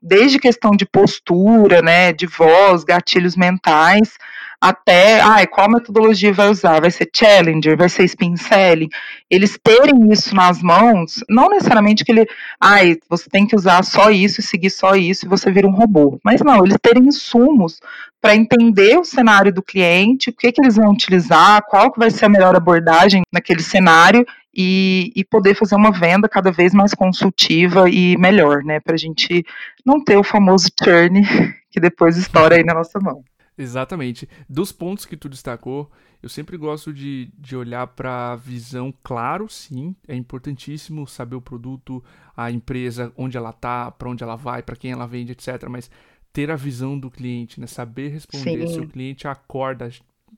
desde 0.01 0.39
questão 0.39 0.71
de 0.71 0.87
postura, 0.87 1.83
né, 1.83 2.13
de 2.13 2.27
voz, 2.27 2.85
gatilhos 2.85 3.35
mentais, 3.37 4.17
até, 4.61 5.21
ai, 5.21 5.47
qual 5.47 5.71
metodologia 5.71 6.33
vai 6.33 6.49
usar? 6.49 6.81
Vai 6.81 6.91
ser 6.91 7.09
Challenger? 7.15 7.77
Vai 7.77 7.89
ser 7.89 8.05
Spin 8.05 8.37
Selling? 8.37 8.89
Eles 9.31 9.59
terem 9.63 10.11
isso 10.11 10.35
nas 10.35 10.63
mãos, 10.63 11.23
não 11.29 11.49
necessariamente 11.49 12.05
que 12.05 12.13
ele, 12.13 12.27
ai, 12.61 12.97
você 13.09 13.29
tem 13.29 13.47
que 13.47 13.55
usar 13.55 13.83
só 13.85 14.11
isso 14.11 14.41
e 14.41 14.45
seguir 14.45 14.71
só 14.71 14.95
isso 14.95 15.27
e 15.27 15.29
você 15.29 15.51
vira 15.51 15.67
um 15.67 15.75
robô. 15.75 16.19
Mas 16.25 16.41
não, 16.41 16.65
eles 16.65 16.79
terem 16.81 17.05
insumos 17.05 17.79
para 18.21 18.35
entender 18.35 18.99
o 18.99 19.05
cenário 19.05 19.53
do 19.53 19.63
cliente, 19.63 20.31
o 20.31 20.33
que, 20.33 20.51
que 20.51 20.61
eles 20.61 20.77
vão 20.77 20.91
utilizar, 20.91 21.63
qual 21.69 21.93
que 21.93 21.99
vai 21.99 22.11
ser 22.11 22.25
a 22.25 22.29
melhor 22.29 22.57
abordagem 22.57 23.23
naquele 23.33 23.63
cenário 23.63 24.27
e, 24.57 25.13
e, 25.15 25.23
poder 25.23 25.55
fazer 25.55 25.75
uma 25.75 25.93
venda 25.93 26.29
cada 26.29 26.51
vez 26.51 26.73
mais 26.73 26.95
consultiva 26.95 27.91
e 27.91 28.17
melhor, 28.17 28.65
né? 28.65 28.81
Para 28.81 28.95
a 28.95 28.99
gente 28.99 29.45
não 29.85 30.03
ter 30.03 30.17
o 30.17 30.25
famoso 30.25 30.69
churn 30.83 31.21
que 31.71 31.79
depois 31.79 32.17
estoura 32.17 32.57
aí 32.57 32.65
na 32.65 32.73
nossa 32.73 32.99
mão. 32.99 33.23
Exatamente. 33.59 34.29
Dos 34.49 34.71
pontos 34.71 35.07
que 35.07 35.17
tu 35.17 35.29
destacou, 35.29 35.91
eu 36.23 36.29
sempre 36.29 36.57
gosto 36.57 36.93
de, 36.93 37.31
de 37.39 37.57
olhar 37.57 37.87
para 37.87 38.33
a 38.33 38.37
visão, 38.37 38.93
claro, 39.03 39.49
sim, 39.49 39.95
é 40.07 40.15
importantíssimo 40.15 41.07
saber 41.07 41.37
o 41.37 41.41
produto, 41.41 42.03
a 42.37 42.51
empresa, 42.51 43.13
onde 43.17 43.37
ela 43.37 43.53
tá, 43.53 43.91
para 43.91 44.09
onde 44.09 44.23
ela 44.23 44.37
vai, 44.37 44.63
para 44.63 44.77
quem 44.77 44.93
ela 44.93 45.07
vende, 45.07 45.33
etc. 45.33 45.67
Mas 45.71 45.91
ter 46.33 46.51
a 46.51 46.57
visão 46.57 46.99
do 46.99 47.11
cliente, 47.11 47.59
né? 47.59 47.67
Saber 47.67 48.09
responder. 48.09 48.67
Sim. 48.67 48.75
Se 48.75 48.81
o 48.81 48.89
cliente 48.89 49.27
acorda, 49.27 49.91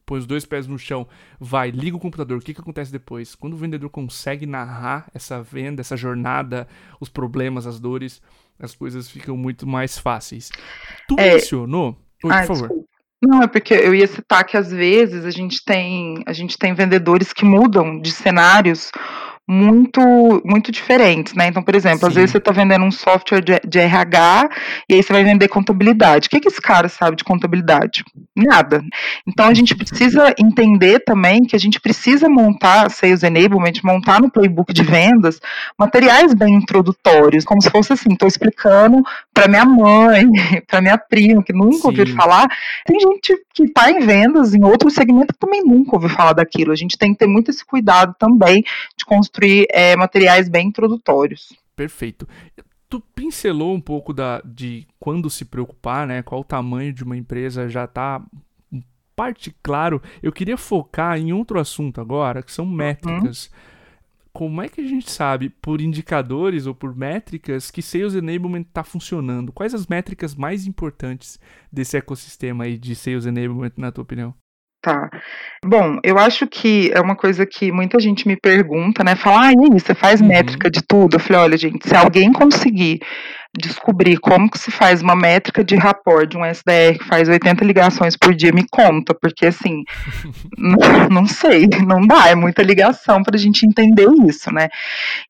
põe 0.06 0.18
os 0.18 0.26
dois 0.26 0.44
pés 0.44 0.66
no 0.66 0.78
chão, 0.78 1.08
vai, 1.40 1.70
liga 1.70 1.96
o 1.96 2.00
computador, 2.00 2.38
o 2.38 2.40
que, 2.40 2.54
que 2.54 2.60
acontece 2.60 2.92
depois? 2.92 3.34
Quando 3.34 3.54
o 3.54 3.56
vendedor 3.56 3.90
consegue 3.90 4.46
narrar 4.46 5.10
essa 5.12 5.42
venda, 5.42 5.80
essa 5.80 5.96
jornada, 5.96 6.68
os 7.00 7.08
problemas, 7.08 7.66
as 7.66 7.80
dores, 7.80 8.22
as 8.58 8.74
coisas 8.74 9.10
ficam 9.10 9.36
muito 9.36 9.66
mais 9.66 9.98
fáceis. 9.98 10.50
Tu 11.08 11.16
é... 11.18 11.34
mencionou. 11.34 11.96
Oi, 12.22 12.32
ah, 12.32 12.40
por 12.40 12.46
favor. 12.46 12.68
Desculpa. 12.68 12.87
Não, 13.20 13.42
é 13.42 13.48
porque 13.48 13.74
eu 13.74 13.94
ia 13.94 14.06
citar 14.06 14.44
que 14.44 14.56
às 14.56 14.70
vezes 14.70 15.24
a 15.24 15.30
gente 15.30 15.64
tem, 15.64 16.22
a 16.24 16.32
gente 16.32 16.56
tem 16.56 16.72
vendedores 16.72 17.32
que 17.32 17.44
mudam 17.44 18.00
de 18.00 18.12
cenários 18.12 18.92
muito 19.50 20.42
muito 20.44 20.70
diferentes, 20.70 21.32
né? 21.32 21.46
Então, 21.46 21.62
por 21.62 21.74
exemplo, 21.74 22.00
Sim. 22.00 22.06
às 22.08 22.14
vezes 22.14 22.30
você 22.32 22.38
está 22.38 22.52
vendendo 22.52 22.84
um 22.84 22.90
software 22.90 23.40
de, 23.40 23.58
de, 23.66 23.78
RH 23.78 24.50
e 24.86 24.94
aí 24.94 25.02
você 25.02 25.10
vai 25.10 25.24
vender 25.24 25.48
contabilidade. 25.48 26.26
O 26.26 26.30
que, 26.30 26.38
que 26.38 26.48
esse 26.48 26.60
cara 26.60 26.86
sabe 26.86 27.16
de 27.16 27.24
contabilidade? 27.24 28.04
Nada. 28.36 28.84
Então, 29.26 29.46
a 29.46 29.54
gente 29.54 29.74
precisa 29.74 30.34
entender 30.38 31.00
também 31.00 31.44
que 31.44 31.56
a 31.56 31.58
gente 31.58 31.80
precisa 31.80 32.28
montar 32.28 32.90
Sales 32.90 33.22
Enablement, 33.22 33.72
montar 33.82 34.20
no 34.20 34.30
playbook 34.30 34.70
de 34.74 34.82
vendas 34.82 35.40
materiais 35.78 36.34
bem 36.34 36.54
introdutórios, 36.54 37.44
como 37.44 37.62
se 37.62 37.70
fosse 37.70 37.94
assim, 37.94 38.12
estou 38.12 38.28
explicando 38.28 39.02
para 39.32 39.48
minha 39.48 39.64
mãe, 39.64 40.26
para 40.68 40.82
minha 40.82 40.98
prima, 40.98 41.42
que 41.42 41.54
nunca 41.54 41.78
Sim. 41.78 41.88
ouviu 41.88 42.06
falar. 42.14 42.48
Tem 42.84 43.00
gente 43.00 43.34
que 43.54 43.62
está 43.62 43.90
em 43.90 44.00
vendas 44.00 44.54
em 44.54 44.62
outro 44.62 44.90
segmento 44.90 45.32
que 45.32 45.40
também 45.40 45.64
nunca 45.64 45.96
ouviu 45.96 46.10
falar 46.10 46.34
daquilo. 46.34 46.70
A 46.70 46.76
gente 46.76 46.98
tem 46.98 47.12
que 47.12 47.18
ter 47.18 47.26
muito 47.26 47.50
esse 47.50 47.64
cuidado 47.64 48.14
também 48.18 48.62
de 48.96 49.06
construir 49.06 49.37
construir 49.38 49.66
é, 49.70 49.96
materiais 49.96 50.48
bem 50.48 50.68
introdutórios. 50.68 51.52
Perfeito. 51.76 52.28
Tu 52.88 53.00
pincelou 53.14 53.74
um 53.74 53.80
pouco 53.80 54.12
da, 54.12 54.40
de 54.44 54.86
quando 54.98 55.30
se 55.30 55.44
preocupar, 55.44 56.06
né? 56.06 56.22
Qual 56.22 56.40
o 56.40 56.44
tamanho 56.44 56.92
de 56.92 57.04
uma 57.04 57.16
empresa 57.16 57.68
já 57.68 57.84
está 57.84 58.22
parte 59.14 59.54
claro. 59.62 60.00
Eu 60.22 60.32
queria 60.32 60.56
focar 60.56 61.18
em 61.18 61.32
outro 61.32 61.58
assunto 61.58 62.00
agora, 62.00 62.42
que 62.42 62.52
são 62.52 62.64
uhum. 62.64 62.72
métricas. 62.72 63.46
Uhum. 63.46 63.78
Como 64.32 64.62
é 64.62 64.68
que 64.68 64.80
a 64.80 64.86
gente 64.86 65.10
sabe, 65.10 65.48
por 65.48 65.80
indicadores 65.80 66.66
ou 66.66 66.74
por 66.74 66.94
métricas, 66.94 67.72
que 67.72 67.82
Sales 67.82 68.14
Enablement 68.14 68.60
está 68.60 68.84
funcionando? 68.84 69.52
Quais 69.52 69.74
as 69.74 69.88
métricas 69.88 70.36
mais 70.36 70.66
importantes 70.66 71.40
desse 71.72 71.96
ecossistema 71.96 72.64
aí 72.64 72.78
de 72.78 72.94
Sales 72.94 73.26
Enablement, 73.26 73.72
na 73.76 73.90
tua 73.90 74.02
opinião? 74.02 74.32
Tá. 74.80 75.10
Bom, 75.64 75.98
eu 76.04 76.18
acho 76.18 76.46
que 76.46 76.90
é 76.94 77.00
uma 77.00 77.16
coisa 77.16 77.44
que 77.44 77.72
muita 77.72 77.98
gente 77.98 78.28
me 78.28 78.36
pergunta, 78.36 79.02
né? 79.02 79.16
Fala, 79.16 79.48
ah, 79.48 79.52
e 79.52 79.64
aí, 79.64 79.80
você 79.80 79.92
faz 79.92 80.20
uhum. 80.20 80.28
métrica 80.28 80.70
de 80.70 80.80
tudo? 80.86 81.16
Eu 81.16 81.20
falei, 81.20 81.42
olha, 81.42 81.56
gente, 81.56 81.88
se 81.88 81.96
alguém 81.96 82.32
conseguir 82.32 83.00
descobrir 83.58 84.18
como 84.18 84.50
que 84.50 84.58
se 84.58 84.70
faz 84.70 85.02
uma 85.02 85.16
métrica 85.16 85.64
de 85.64 85.76
rapport 85.76 86.28
de 86.28 86.36
um 86.36 86.44
SDR 86.44 86.98
que 86.98 87.04
faz 87.04 87.28
80 87.28 87.64
ligações 87.64 88.16
por 88.16 88.34
dia, 88.34 88.52
me 88.52 88.64
conta, 88.70 89.14
porque 89.14 89.46
assim, 89.46 89.84
não, 90.56 91.08
não, 91.10 91.26
sei, 91.26 91.68
não 91.86 92.06
dá, 92.06 92.28
é 92.28 92.34
muita 92.34 92.62
ligação 92.62 93.22
para 93.22 93.36
a 93.36 93.38
gente 93.38 93.66
entender 93.66 94.08
isso, 94.26 94.52
né? 94.52 94.68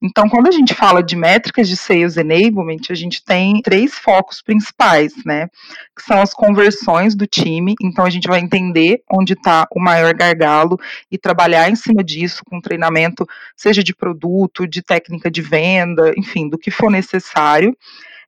Então, 0.02 0.28
quando 0.28 0.48
a 0.48 0.52
gente 0.52 0.74
fala 0.74 1.02
de 1.02 1.16
métricas 1.16 1.68
de 1.68 1.76
Sales 1.76 2.16
Enablement, 2.16 2.82
a 2.90 2.94
gente 2.94 3.24
tem 3.24 3.60
três 3.62 3.94
focos 3.94 4.42
principais, 4.42 5.12
né? 5.24 5.48
Que 5.96 6.02
são 6.04 6.20
as 6.20 6.32
conversões 6.32 7.14
do 7.14 7.26
time, 7.26 7.74
então 7.82 8.04
a 8.04 8.10
gente 8.10 8.28
vai 8.28 8.40
entender 8.40 9.02
onde 9.10 9.32
está 9.32 9.66
o 9.72 9.80
maior 9.80 10.12
gargalo 10.14 10.78
e 11.10 11.18
trabalhar 11.18 11.70
em 11.70 11.76
cima 11.76 12.04
disso 12.04 12.42
com 12.44 12.60
treinamento, 12.60 13.26
seja 13.56 13.82
de 13.82 13.94
produto, 13.94 14.66
de 14.66 14.82
técnica 14.82 15.30
de 15.30 15.42
venda, 15.42 16.12
enfim, 16.16 16.48
do 16.48 16.58
que 16.58 16.70
for 16.70 16.90
necessário. 16.90 17.76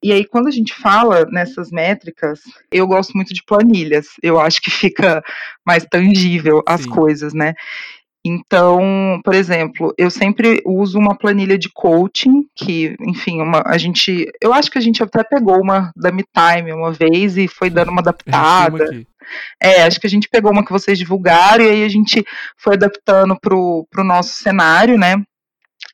E 0.03 0.13
aí, 0.13 0.25
quando 0.25 0.49
a 0.49 0.51
gente 0.51 0.73
fala 0.75 1.27
nessas 1.31 1.71
métricas, 1.71 2.41
eu 2.73 2.87
gosto 2.87 3.13
muito 3.13 3.35
de 3.35 3.45
planilhas. 3.45 4.07
Eu 4.23 4.41
acho 4.41 4.61
que 4.61 4.71
fica 4.71 5.23
mais 5.65 5.85
tangível 5.85 6.63
as 6.67 6.83
Sim. 6.83 6.91
coisas, 6.91 7.35
né? 7.35 7.55
Então, 8.25 9.19
por 9.25 9.35
exemplo, 9.35 9.95
eu 9.97 10.11
sempre 10.11 10.61
uso 10.67 10.99
uma 10.99 11.17
planilha 11.17 11.57
de 11.57 11.71
coaching, 11.73 12.45
que, 12.55 12.95
enfim, 13.01 13.41
uma, 13.41 13.63
a 13.65 13.79
gente. 13.79 14.31
Eu 14.43 14.53
acho 14.53 14.71
que 14.71 14.77
a 14.77 14.81
gente 14.81 15.03
até 15.03 15.25
pegou 15.25 15.59
uma 15.59 15.91
da 15.97 16.13
MeTime 16.13 16.73
uma 16.73 16.93
vez 16.93 17.39
e 17.39 17.49
foi 17.49 17.71
dando 17.71 17.91
uma 17.91 18.03
adaptada. 18.03 19.05
É, 19.63 19.83
acho 19.83 20.01
que 20.01 20.07
a 20.07 20.11
gente 20.11 20.29
pegou 20.29 20.51
uma 20.51 20.65
que 20.65 20.73
vocês 20.73 20.99
divulgaram 20.99 21.65
e 21.65 21.69
aí 21.69 21.85
a 21.85 21.89
gente 21.89 22.25
foi 22.59 22.75
adaptando 22.75 23.39
para 23.41 23.55
o 23.55 24.05
nosso 24.05 24.35
cenário, 24.35 24.99
né? 24.99 25.17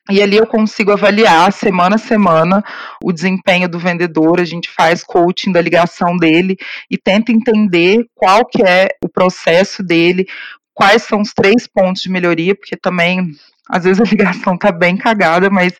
E 0.09 0.21
ali 0.21 0.37
eu 0.37 0.47
consigo 0.47 0.91
avaliar 0.91 1.51
semana 1.51 1.95
a 1.95 1.99
semana 1.99 2.63
o 3.03 3.11
desempenho 3.11 3.67
do 3.67 3.79
vendedor, 3.79 4.39
a 4.39 4.45
gente 4.45 4.69
faz 4.69 5.03
coaching 5.03 5.51
da 5.51 5.61
ligação 5.61 6.15
dele 6.17 6.57
e 6.89 6.97
tenta 6.97 7.31
entender 7.31 8.05
qual 8.15 8.45
que 8.45 8.63
é 8.63 8.89
o 9.03 9.09
processo 9.09 9.83
dele, 9.83 10.25
quais 10.73 11.03
são 11.03 11.21
os 11.21 11.33
três 11.33 11.67
pontos 11.67 12.01
de 12.01 12.09
melhoria, 12.09 12.55
porque 12.55 12.77
também 12.77 13.31
às 13.69 13.83
vezes 13.83 13.99
a 14.01 14.05
ligação 14.05 14.57
tá 14.57 14.71
bem 14.71 14.95
cagada, 14.95 15.49
mas 15.49 15.73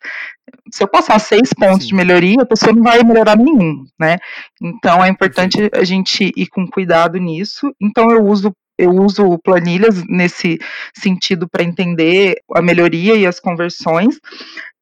se 0.70 0.82
eu 0.82 0.88
passar 0.88 1.18
seis 1.18 1.52
pontos 1.52 1.82
Sim. 1.82 1.88
de 1.88 1.94
melhoria, 1.94 2.42
a 2.42 2.46
pessoa 2.46 2.72
não 2.72 2.82
vai 2.82 3.02
melhorar 3.02 3.36
nenhum, 3.36 3.84
né? 3.98 4.18
Então 4.60 5.04
é 5.04 5.08
importante 5.08 5.70
a 5.72 5.84
gente 5.84 6.32
ir 6.36 6.46
com 6.48 6.66
cuidado 6.66 7.18
nisso. 7.18 7.72
Então 7.80 8.10
eu 8.10 8.24
uso 8.24 8.52
eu 8.78 8.90
uso 8.92 9.38
planilhas 9.38 10.02
nesse 10.08 10.58
sentido 10.94 11.48
para 11.48 11.64
entender 11.64 12.36
a 12.54 12.62
melhoria 12.62 13.14
e 13.16 13.26
as 13.26 13.40
conversões. 13.40 14.20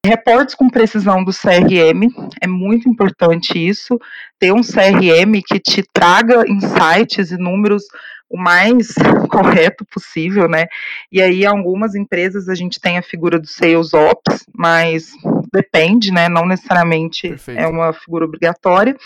Reportes 0.04 0.54
com 0.54 0.68
precisão 0.68 1.24
do 1.24 1.32
CRM, 1.32 2.08
é 2.40 2.46
muito 2.46 2.88
importante 2.88 3.58
isso, 3.58 3.98
ter 4.38 4.52
um 4.52 4.60
CRM 4.60 5.42
que 5.44 5.58
te 5.58 5.82
traga 5.92 6.44
insights 6.48 7.32
e 7.32 7.36
números 7.36 7.82
o 8.28 8.36
mais 8.36 8.94
correto 9.30 9.84
possível, 9.86 10.48
né? 10.48 10.66
E 11.10 11.22
aí, 11.22 11.46
algumas 11.46 11.94
empresas 11.94 12.48
a 12.48 12.54
gente 12.54 12.80
tem 12.80 12.98
a 12.98 13.02
figura 13.02 13.38
do 13.38 13.46
Sales 13.46 13.94
Ops, 13.94 14.44
mas 14.54 15.12
depende, 15.52 16.12
né? 16.12 16.28
Não 16.28 16.46
necessariamente 16.46 17.28
Perfeito. 17.28 17.60
é 17.60 17.66
uma 17.66 17.92
figura 17.92 18.24
obrigatória. 18.24 18.96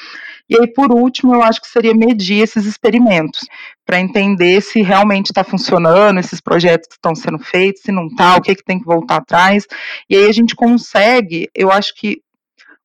E 0.49 0.59
aí, 0.59 0.67
por 0.67 0.91
último, 0.91 1.35
eu 1.35 1.43
acho 1.43 1.61
que 1.61 1.69
seria 1.69 1.95
medir 1.95 2.43
esses 2.43 2.67
experimentos, 2.67 3.41
para 3.87 4.01
entender 4.01 4.61
se 4.61 4.83
realmente 4.83 5.27
está 5.27 5.45
funcionando, 5.45 6.19
esses 6.19 6.41
projetos 6.41 6.89
que 6.89 6.95
estão 6.95 7.15
sendo 7.15 7.39
feitos, 7.39 7.83
se 7.83 7.93
não 7.93 8.07
está, 8.07 8.37
o 8.37 8.41
que, 8.41 8.55
que 8.55 8.65
tem 8.65 8.79
que 8.79 8.87
voltar 8.87 9.17
atrás. 9.17 9.67
E 10.09 10.17
aí 10.17 10.29
a 10.29 10.33
gente 10.33 10.55
consegue, 10.55 11.49
eu 11.55 11.71
acho 11.71 11.95
que 11.95 12.21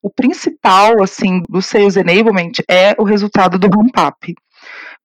o 0.02 0.10
principal, 0.10 1.02
assim, 1.02 1.42
do 1.48 1.60
Sales 1.60 1.96
Enablement 1.96 2.52
é 2.70 2.94
o 2.98 3.02
resultado 3.02 3.58
do 3.58 3.68
ramp-up 3.68 4.34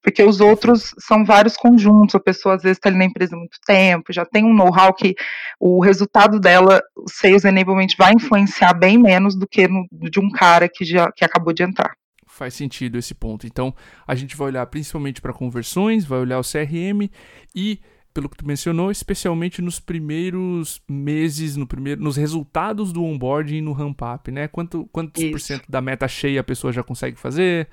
porque 0.02 0.24
os 0.24 0.42
outros 0.42 0.94
são 1.00 1.24
vários 1.24 1.56
conjuntos, 1.56 2.16
a 2.16 2.20
pessoa 2.20 2.56
às 2.56 2.64
vezes 2.64 2.78
está 2.78 2.90
ali 2.90 2.98
na 2.98 3.06
empresa 3.06 3.36
há 3.36 3.40
muito 3.40 3.58
tempo, 3.66 4.12
já 4.12 4.26
tem 4.26 4.44
um 4.44 4.54
know-how 4.54 4.94
que 4.94 5.16
o 5.60 5.80
resultado 5.80 6.40
dela, 6.40 6.82
o 6.96 7.10
Sales 7.10 7.46
Enablement 7.46 7.90
vai 7.98 8.14
influenciar 8.14 8.74
bem 8.74 8.98
menos 8.98 9.36
do 9.36 9.48
que 9.48 9.68
no, 9.68 9.86
de 10.10 10.20
um 10.20 10.30
cara 10.32 10.68
que 10.68 10.84
já 10.84 11.12
que 11.12 11.24
acabou 11.24 11.54
de 11.54 11.64
entrar. 11.64 11.92
Faz 12.28 12.54
sentido 12.54 12.98
esse 12.98 13.14
ponto. 13.14 13.46
Então, 13.46 13.76
a 14.08 14.16
gente 14.16 14.36
vai 14.36 14.48
olhar 14.48 14.66
principalmente 14.66 15.22
para 15.22 15.34
conversões, 15.34 16.06
vai 16.06 16.20
olhar 16.20 16.40
o 16.40 16.44
CRM 16.44 17.10
e 17.54 17.80
pelo 18.14 18.30
que 18.30 18.38
tu 18.38 18.46
mencionou, 18.46 18.92
especialmente 18.92 19.62
nos 19.62 19.80
primeiros 19.80 20.82
meses, 20.90 21.56
no 21.56 21.66
primeiro, 21.66 22.02
nos 22.02 22.18
resultados 22.18 22.92
do 22.92 23.04
onboarding 23.04 23.58
e 23.58 23.62
no 23.62 23.72
ramp-up, 23.72 24.32
né? 24.32 24.48
Quanto, 24.48 24.86
quantos 24.92 25.22
Isso. 25.22 25.32
por 25.32 25.40
cento 25.40 25.70
da 25.70 25.82
meta 25.82 26.08
cheia 26.08 26.42
a 26.42 26.44
pessoa 26.44 26.74
já 26.74 26.84
consegue 26.84 27.18
fazer? 27.18 27.70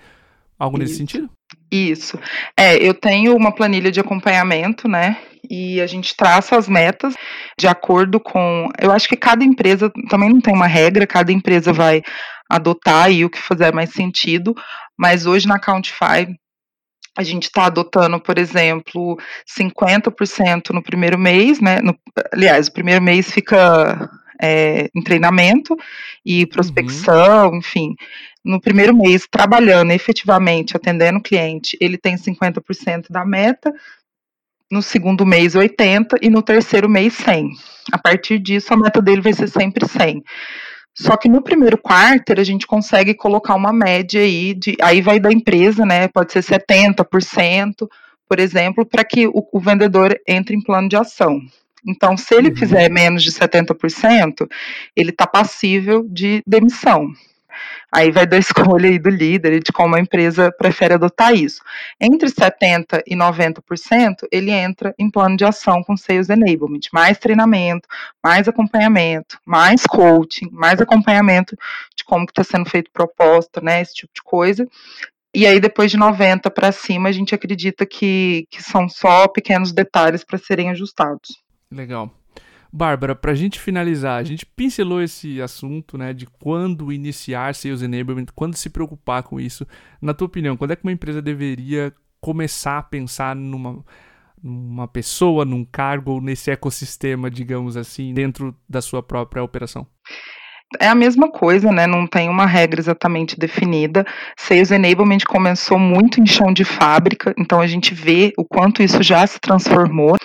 Algo 0.58 0.76
Isso. 0.76 0.82
nesse 0.82 0.96
sentido? 0.96 1.30
Isso. 1.70 2.18
É, 2.56 2.76
eu 2.76 2.94
tenho 2.94 3.36
uma 3.36 3.54
planilha 3.54 3.90
de 3.90 4.00
acompanhamento, 4.00 4.88
né? 4.88 5.18
E 5.50 5.80
a 5.80 5.86
gente 5.86 6.16
traça 6.16 6.56
as 6.56 6.68
metas 6.68 7.14
de 7.58 7.66
acordo 7.66 8.18
com. 8.18 8.68
Eu 8.80 8.90
acho 8.90 9.08
que 9.08 9.16
cada 9.16 9.44
empresa 9.44 9.90
também 10.08 10.30
não 10.30 10.40
tem 10.40 10.54
uma 10.54 10.66
regra, 10.66 11.06
cada 11.06 11.32
empresa 11.32 11.72
vai 11.72 12.02
adotar 12.48 13.04
aí 13.04 13.24
o 13.24 13.30
que 13.30 13.40
fizer 13.40 13.72
mais 13.72 13.90
sentido, 13.90 14.54
mas 14.96 15.26
hoje 15.26 15.46
na 15.46 15.60
Countify 15.60 16.26
a 17.16 17.22
gente 17.22 17.44
está 17.44 17.66
adotando, 17.66 18.20
por 18.20 18.38
exemplo, 18.38 19.18
50% 19.58 20.70
no 20.70 20.82
primeiro 20.82 21.18
mês, 21.18 21.60
né? 21.60 21.80
No, 21.82 21.98
aliás, 22.32 22.68
o 22.68 22.72
primeiro 22.72 23.02
mês 23.02 23.30
fica 23.30 24.08
é, 24.40 24.88
em 24.94 25.02
treinamento 25.02 25.76
e 26.24 26.46
prospecção, 26.46 27.50
uhum. 27.50 27.58
enfim. 27.58 27.94
No 28.44 28.60
primeiro 28.60 28.96
mês, 28.96 29.26
trabalhando 29.30 29.90
efetivamente, 29.90 30.76
atendendo 30.76 31.18
o 31.18 31.22
cliente, 31.22 31.76
ele 31.80 31.98
tem 31.98 32.16
50% 32.16 33.06
da 33.10 33.24
meta, 33.24 33.72
no 34.70 34.82
segundo 34.82 35.24
mês 35.24 35.54
80% 35.54 36.18
e 36.20 36.28
no 36.28 36.42
terceiro 36.42 36.88
mês 36.88 37.16
100%. 37.18 37.50
A 37.92 37.98
partir 37.98 38.38
disso, 38.38 38.72
a 38.72 38.76
meta 38.76 39.00
dele 39.00 39.20
vai 39.20 39.32
ser 39.32 39.48
sempre 39.48 39.86
100%. 39.86 40.22
Só 41.00 41.16
que 41.16 41.28
no 41.28 41.40
primeiro 41.40 41.78
quarto 41.78 42.32
a 42.32 42.44
gente 42.44 42.66
consegue 42.66 43.14
colocar 43.14 43.54
uma 43.54 43.72
média 43.72 44.20
aí 44.20 44.52
de. 44.52 44.76
Aí 44.82 45.00
vai 45.00 45.20
da 45.20 45.32
empresa, 45.32 45.86
né? 45.86 46.08
Pode 46.08 46.32
ser 46.32 46.42
70%, 46.42 47.88
por 48.28 48.40
exemplo, 48.40 48.84
para 48.84 49.04
que 49.04 49.28
o, 49.28 49.46
o, 49.52 49.60
vendedor 49.60 50.18
entre 50.26 50.56
em 50.56 50.60
plano 50.60 50.88
de 50.88 50.96
ação. 50.96 51.40
Então, 51.88 52.16
se 52.18 52.34
ele 52.34 52.50
uhum. 52.50 52.56
fizer 52.56 52.90
menos 52.90 53.22
de 53.22 53.30
70%, 53.32 54.46
ele 54.94 55.10
está 55.10 55.26
passível 55.26 56.06
de 56.06 56.42
demissão. 56.46 57.08
Aí 57.90 58.10
vai 58.10 58.26
da 58.26 58.36
escolha 58.38 58.88
aí 58.90 58.98
do 58.98 59.08
líder 59.08 59.54
e 59.54 59.60
de 59.60 59.72
como 59.72 59.96
a 59.96 60.00
empresa 60.00 60.52
prefere 60.52 60.94
adotar 60.94 61.34
isso. 61.34 61.62
Entre 61.98 62.28
70% 62.28 63.02
e 63.06 63.16
90%, 63.16 64.28
ele 64.30 64.50
entra 64.50 64.94
em 64.98 65.10
plano 65.10 65.36
de 65.36 65.46
ação 65.46 65.82
com 65.82 65.96
Sales 65.96 66.28
Enablement, 66.28 66.80
mais 66.92 67.16
treinamento, 67.16 67.88
mais 68.22 68.46
acompanhamento, 68.46 69.38
mais 69.46 69.84
coaching, 69.86 70.50
mais 70.52 70.80
acompanhamento 70.80 71.56
de 71.96 72.04
como 72.04 72.24
está 72.24 72.44
sendo 72.44 72.68
feito 72.68 72.90
proposta, 72.92 73.62
né, 73.62 73.80
esse 73.80 73.94
tipo 73.94 74.12
de 74.14 74.22
coisa. 74.22 74.68
E 75.34 75.46
aí, 75.46 75.60
depois 75.60 75.90
de 75.90 75.96
90 75.96 76.50
para 76.50 76.72
cima, 76.72 77.08
a 77.08 77.12
gente 77.12 77.34
acredita 77.34 77.86
que, 77.86 78.46
que 78.50 78.62
são 78.62 78.88
só 78.88 79.28
pequenos 79.28 79.72
detalhes 79.72 80.24
para 80.24 80.38
serem 80.38 80.70
ajustados. 80.70 81.47
Legal. 81.72 82.12
Bárbara, 82.72 83.14
para 83.14 83.32
a 83.32 83.34
gente 83.34 83.58
finalizar, 83.58 84.20
a 84.20 84.24
gente 84.24 84.44
pincelou 84.44 85.02
esse 85.02 85.40
assunto, 85.40 85.96
né, 85.96 86.12
de 86.12 86.26
quando 86.26 86.92
iniciar 86.92 87.54
Sales 87.54 87.82
Enablement, 87.82 88.26
quando 88.34 88.56
se 88.56 88.68
preocupar 88.68 89.22
com 89.22 89.40
isso. 89.40 89.66
Na 90.02 90.12
tua 90.12 90.26
opinião, 90.26 90.56
quando 90.56 90.72
é 90.72 90.76
que 90.76 90.84
uma 90.84 90.92
empresa 90.92 91.22
deveria 91.22 91.92
começar 92.20 92.78
a 92.78 92.82
pensar 92.82 93.34
numa, 93.34 93.82
numa 94.42 94.86
pessoa, 94.86 95.46
num 95.46 95.64
cargo 95.64 96.12
ou 96.12 96.20
nesse 96.20 96.50
ecossistema, 96.50 97.30
digamos 97.30 97.76
assim, 97.76 98.12
dentro 98.12 98.54
da 98.68 98.82
sua 98.82 99.02
própria 99.02 99.42
operação? 99.42 99.86
é 100.78 100.86
a 100.86 100.94
mesma 100.94 101.30
coisa, 101.30 101.72
né? 101.72 101.86
Não 101.86 102.06
tem 102.06 102.28
uma 102.28 102.44
regra 102.44 102.80
exatamente 102.80 103.38
definida. 103.38 104.04
Sales 104.36 104.70
Enablement 104.70 105.20
começou 105.26 105.78
muito 105.78 106.20
em 106.20 106.26
chão 106.26 106.52
de 106.52 106.64
fábrica, 106.64 107.34
então 107.38 107.60
a 107.60 107.66
gente 107.66 107.94
vê 107.94 108.32
o 108.36 108.44
quanto 108.44 108.82
isso 108.82 109.02
já 109.02 109.26
se 109.26 109.40
transformou. 109.40 110.16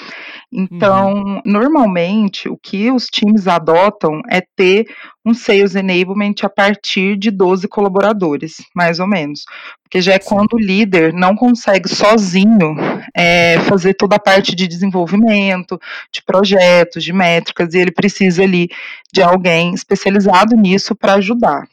Então, 0.55 1.13
uhum. 1.13 1.41
normalmente, 1.43 2.47
o 2.47 2.55
que 2.55 2.91
os 2.91 3.07
times 3.07 3.47
adotam 3.47 4.21
é 4.29 4.39
ter 4.55 4.85
um 5.25 5.33
sales 5.33 5.73
enablement 5.73 6.35
a 6.43 6.49
partir 6.49 7.17
de 7.17 7.31
12 7.31 7.67
colaboradores, 7.67 8.57
mais 8.75 8.99
ou 8.99 9.07
menos. 9.07 9.45
Porque 9.81 9.99
já 9.99 10.13
é 10.13 10.19
Sim. 10.19 10.29
quando 10.29 10.53
o 10.53 10.59
líder 10.59 11.11
não 11.11 11.35
consegue 11.35 11.89
sozinho 11.89 12.75
é, 13.15 13.59
fazer 13.61 13.95
toda 13.95 14.17
a 14.17 14.19
parte 14.19 14.55
de 14.55 14.67
desenvolvimento, 14.67 15.79
de 16.11 16.21
projetos, 16.23 17.03
de 17.03 17.11
métricas, 17.11 17.73
e 17.73 17.79
ele 17.79 17.91
precisa 17.91 18.43
ali 18.43 18.69
de 19.11 19.23
alguém 19.23 19.73
especializado 19.73 20.55
nisso 20.55 20.95
para 20.95 21.15
ajudar. 21.15 21.67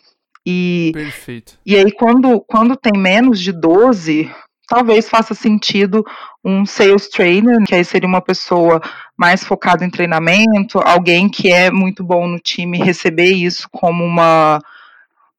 E, 0.46 0.90
Perfeito. 0.94 1.58
E 1.66 1.76
aí, 1.76 1.92
quando, 1.92 2.40
quando 2.40 2.76
tem 2.76 2.98
menos 2.98 3.40
de 3.40 3.52
12, 3.52 4.30
talvez 4.70 5.09
faça 5.09 5.35
sentido 5.35 6.06
um 6.44 6.64
sales 6.64 7.09
trainer, 7.09 7.59
que 7.66 7.74
aí 7.74 7.85
seria 7.85 8.09
uma 8.09 8.22
pessoa 8.22 8.80
mais 9.18 9.42
focada 9.42 9.85
em 9.85 9.90
treinamento, 9.90 10.78
alguém 10.78 11.28
que 11.28 11.52
é 11.52 11.72
muito 11.72 12.04
bom 12.04 12.28
no 12.28 12.38
time 12.38 12.78
receber 12.78 13.33
isso 13.33 13.68
como 13.72 14.04
uma 14.04 14.61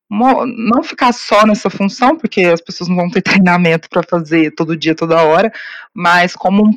não 0.10 0.84
ficar 0.84 1.14
só 1.14 1.46
nessa 1.46 1.70
função, 1.70 2.18
porque 2.18 2.42
as 2.42 2.60
pessoas 2.60 2.90
não 2.90 2.98
vão 2.98 3.10
ter 3.10 3.22
treinamento 3.24 3.88
para 3.90 4.04
fazer 4.04 4.52
todo 4.52 4.76
dia, 4.76 4.94
toda 4.94 5.24
hora, 5.24 5.50
mas 5.94 6.36
como 6.36 6.62
um 6.62 6.74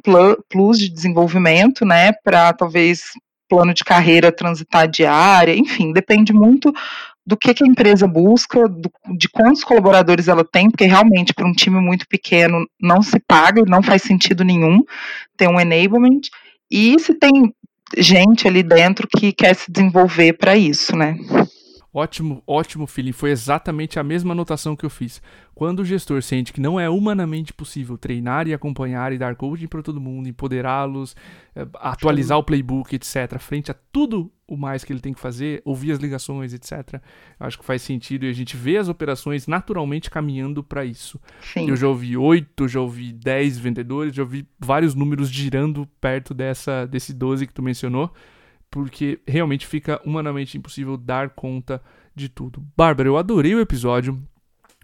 plus 0.49 0.79
de 0.79 0.89
desenvolvimento, 0.89 1.85
né, 1.85 2.13
para 2.23 2.53
talvez 2.53 3.11
plano 3.49 3.75
de 3.75 3.83
carreira 3.83 4.31
transitar 4.31 4.87
diária, 4.87 5.57
enfim, 5.57 5.93
depende 5.93 6.33
muito 6.33 6.73
do 7.27 7.37
que, 7.37 7.55
que 7.55 7.65
a 7.65 7.67
empresa 7.67 8.07
busca, 8.07 8.69
do, 8.69 8.91
de 9.17 9.29
quantos 9.29 9.65
colaboradores 9.65 10.29
ela 10.29 10.45
tem, 10.45 10.71
porque 10.71 10.85
realmente 10.85 11.33
para 11.33 11.47
um 11.47 11.53
time 11.53 11.81
muito 11.81 12.07
pequeno 12.07 12.69
não 12.81 13.03
se 13.03 13.19
paga, 13.21 13.63
não 13.67 13.83
faz 13.83 14.03
sentido 14.03 14.45
nenhum 14.45 14.83
ter 15.37 15.49
um 15.49 15.59
enablement, 15.59 16.21
e 16.71 16.99
se 16.99 17.15
tem 17.15 17.55
gente 17.97 18.47
ali 18.47 18.63
dentro 18.63 19.09
que 19.09 19.33
quer 19.33 19.55
se 19.55 19.71
desenvolver 19.71 20.35
para 20.35 20.57
isso, 20.57 20.97
né? 20.97 21.17
Ótimo, 21.97 22.43
ótimo 22.45 22.89
feeling. 22.89 23.13
Foi 23.13 23.31
exatamente 23.31 24.01
a 24.01 24.03
mesma 24.03 24.33
anotação 24.33 24.75
que 24.75 24.85
eu 24.85 24.91
fiz. 24.91 25.23
Quando 25.55 25.79
o 25.79 25.85
gestor 25.85 26.21
sente 26.23 26.53
que 26.53 26.61
não 26.61 26.79
é 26.81 26.91
humanamente 26.91 27.53
possível 27.53 27.97
treinar 27.97 28.49
e 28.49 28.53
acompanhar 28.53 29.13
e 29.13 29.19
dar 29.19 29.37
coaching 29.37 29.69
para 29.69 29.81
todo 29.81 30.01
mundo, 30.01 30.29
empoderá-los, 30.29 31.15
eh, 31.55 31.65
atualizar 31.75 32.37
o 32.37 32.43
playbook, 32.43 32.97
etc., 32.97 33.39
frente 33.39 33.71
a 33.71 33.77
tudo 33.93 34.29
o 34.49 34.57
mais 34.57 34.83
que 34.83 34.93
ele 34.93 34.99
tem 34.99 35.15
que 35.15 35.21
fazer, 35.21 35.63
ouvir 35.65 35.93
as 35.93 36.01
ligações, 36.01 36.53
etc., 36.53 37.01
acho 37.39 37.59
que 37.61 37.65
faz 37.65 37.81
sentido 37.81 38.27
e 38.27 38.29
a 38.29 38.33
gente 38.33 38.57
vê 38.57 38.77
as 38.77 38.89
operações 38.89 39.47
naturalmente 39.47 40.11
caminhando 40.11 40.65
para 40.65 40.85
isso. 40.85 41.21
Sim. 41.41 41.71
Eu 41.71 41.77
já 41.77 41.87
ouvi 41.87 42.17
oito, 42.17 42.67
já 42.67 42.81
ouvi 42.81 43.13
dez 43.13 43.57
vendedores, 43.57 44.13
já 44.13 44.25
ouvi 44.25 44.45
vários 44.59 44.97
números 44.97 45.29
girando 45.29 45.87
perto 46.01 46.35
dessa, 46.35 46.87
desse 46.87 47.15
12 47.15 47.47
que 47.47 47.55
tu 47.55 47.63
mencionou 47.63 48.13
porque 48.75 49.21
realmente 49.25 49.69
fica 49.69 50.01
humanamente 50.05 50.59
impossível 50.59 50.97
dar 50.97 51.31
conta 51.31 51.81
de 52.13 52.29
tudo. 52.29 52.61
Bárbara, 52.77 53.09
eu 53.09 53.17
adorei 53.17 53.55
o 53.55 53.61
episódio. 53.61 54.21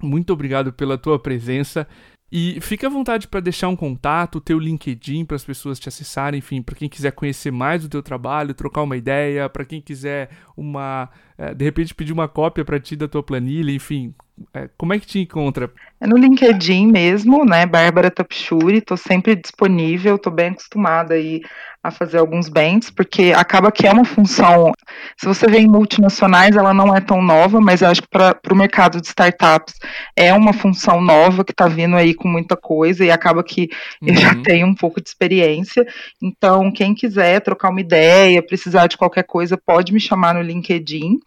Muito 0.00 0.32
obrigado 0.32 0.72
pela 0.72 0.96
tua 0.96 1.18
presença. 1.18 1.88
E 2.30 2.60
fica 2.60 2.86
à 2.86 2.90
vontade 2.90 3.26
para 3.26 3.40
deixar 3.40 3.66
um 3.66 3.74
contato, 3.74 4.36
o 4.36 4.40
teu 4.40 4.60
LinkedIn 4.60 5.24
para 5.24 5.34
as 5.34 5.42
pessoas 5.42 5.80
te 5.80 5.88
acessarem, 5.88 6.38
enfim, 6.38 6.62
para 6.62 6.76
quem 6.76 6.88
quiser 6.88 7.10
conhecer 7.10 7.50
mais 7.50 7.82
do 7.82 7.88
teu 7.88 8.00
trabalho, 8.00 8.54
trocar 8.54 8.82
uma 8.82 8.96
ideia, 8.96 9.48
para 9.48 9.64
quem 9.64 9.80
quiser 9.80 10.30
uma, 10.56 11.10
é, 11.36 11.52
de 11.52 11.64
repente 11.64 11.92
pedir 11.92 12.12
uma 12.12 12.28
cópia 12.28 12.64
para 12.64 12.78
ti 12.78 12.94
da 12.94 13.08
tua 13.08 13.24
planilha, 13.24 13.72
enfim, 13.72 14.14
é, 14.54 14.70
como 14.78 14.94
é 14.94 15.00
que 15.00 15.06
te 15.08 15.18
encontra? 15.18 15.72
É 16.00 16.06
no 16.06 16.16
LinkedIn 16.16 16.86
mesmo, 16.86 17.44
né, 17.44 17.66
Bárbara 17.66 18.12
Tapchuri, 18.12 18.78
estou 18.78 18.96
sempre 18.96 19.34
disponível, 19.34 20.14
estou 20.14 20.32
bem 20.32 20.50
acostumada 20.50 21.14
aí 21.14 21.42
a 21.82 21.90
fazer 21.90 22.18
alguns 22.18 22.48
bens, 22.48 22.90
porque 22.90 23.32
acaba 23.34 23.72
que 23.72 23.86
é 23.86 23.92
uma 23.92 24.04
função, 24.04 24.72
se 25.16 25.26
você 25.26 25.46
vê 25.46 25.60
em 25.60 25.66
multinacionais, 25.66 26.54
ela 26.54 26.74
não 26.74 26.94
é 26.94 27.00
tão 27.00 27.22
nova, 27.22 27.58
mas 27.58 27.82
acho 27.82 28.02
que 28.02 28.08
para 28.08 28.38
o 28.50 28.56
mercado 28.56 29.00
de 29.00 29.06
startups 29.06 29.74
é 30.14 30.32
uma 30.34 30.52
função 30.52 31.00
nova 31.00 31.42
que 31.42 31.52
está 31.52 31.68
vindo 31.68 31.96
aí 31.96 32.12
com 32.12 32.28
muita 32.28 32.54
coisa 32.54 33.02
e 33.02 33.10
acaba 33.10 33.42
que 33.42 33.70
uhum. 34.02 34.08
eu 34.08 34.14
já 34.14 34.34
uhum. 34.34 34.42
tenho 34.42 34.66
um 34.66 34.74
pouco 34.74 35.00
de 35.00 35.08
experiência, 35.08 35.86
então 36.20 36.70
quem 36.70 36.94
quiser 36.94 37.40
trocar 37.40 37.70
uma 37.70 37.80
ideia, 37.80 38.42
precisar 38.42 38.86
de 38.86 38.98
qualquer 38.98 39.24
coisa, 39.24 39.56
pode 39.56 39.92
me 39.92 40.00
chamar 40.00 40.34
no 40.34 40.42
LinkedIn, 40.42 41.18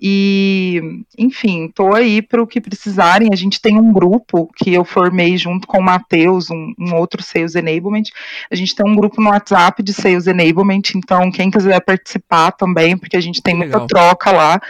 e, 0.00 0.80
enfim, 1.18 1.66
estou 1.66 1.94
aí 1.94 2.22
para 2.22 2.40
o 2.40 2.46
que 2.46 2.60
precisarem. 2.60 3.30
A 3.32 3.36
gente 3.36 3.60
tem 3.60 3.76
um 3.76 3.92
grupo 3.92 4.48
que 4.56 4.72
eu 4.72 4.84
formei 4.84 5.36
junto 5.36 5.66
com 5.66 5.78
o 5.78 5.82
Matheus, 5.82 6.50
um, 6.50 6.72
um, 6.78 6.94
outro 6.94 7.22
Sales 7.22 7.56
Enablement. 7.56 8.04
A 8.50 8.54
gente 8.54 8.74
tem 8.76 8.88
um 8.88 8.94
grupo 8.94 9.20
no 9.20 9.30
WhatsApp 9.30 9.82
de 9.88 9.94
Sales 9.94 10.26
Enablement, 10.26 10.82
então 10.94 11.30
quem 11.30 11.50
quiser 11.50 11.80
participar 11.80 12.52
também, 12.52 12.96
porque 12.96 13.16
a 13.16 13.20
gente 13.20 13.42
tem 13.42 13.54
que 13.54 13.60
muita 13.60 13.78
legal. 13.78 13.86
troca 13.86 14.30
lá 14.30 14.60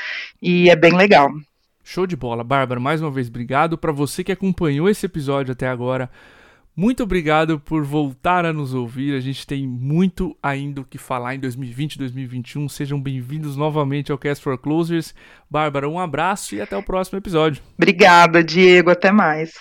e 0.41 0.71
é 0.71 0.77
bem 0.77 0.93
legal. 0.93 1.31
Show 1.83 2.07
de 2.07 2.17
bola, 2.17 2.45
Bárbara. 2.45 2.79
Mais 2.79 3.01
uma 3.01 3.11
vez, 3.11 3.29
obrigado 3.29 3.77
para 3.77 3.91
você 3.91 4.23
que 4.23 4.31
acompanhou 4.31 4.89
esse 4.89 5.07
episódio 5.07 5.53
até 5.53 5.67
agora. 5.67 6.11
Muito 6.77 7.03
obrigado 7.03 7.59
por 7.59 7.83
voltar 7.83 8.45
a 8.45 8.53
nos 8.53 8.73
ouvir. 8.73 9.17
A 9.17 9.21
gente 9.21 9.45
tem 9.45 9.67
muito 9.67 10.37
ainda 10.41 10.81
o 10.81 10.85
que 10.85 10.97
falar 10.97 11.35
em 11.35 11.41
2020 11.41 11.95
e 11.95 11.99
2021. 11.99 12.69
Sejam 12.69 13.01
bem-vindos 13.01 13.57
novamente 13.57 14.13
ao 14.13 14.19
Cast 14.19 14.45
for 14.45 14.57
Closers. 14.57 15.13
Bárbara, 15.51 15.89
um 15.89 15.99
abraço 15.99 16.55
e 16.55 16.61
até 16.61 16.77
o 16.77 16.83
próximo 16.83 17.19
episódio. 17.19 17.61
Obrigada, 17.77 18.45
Diego. 18.45 18.91
Até 18.91 19.11
mais. 19.11 19.55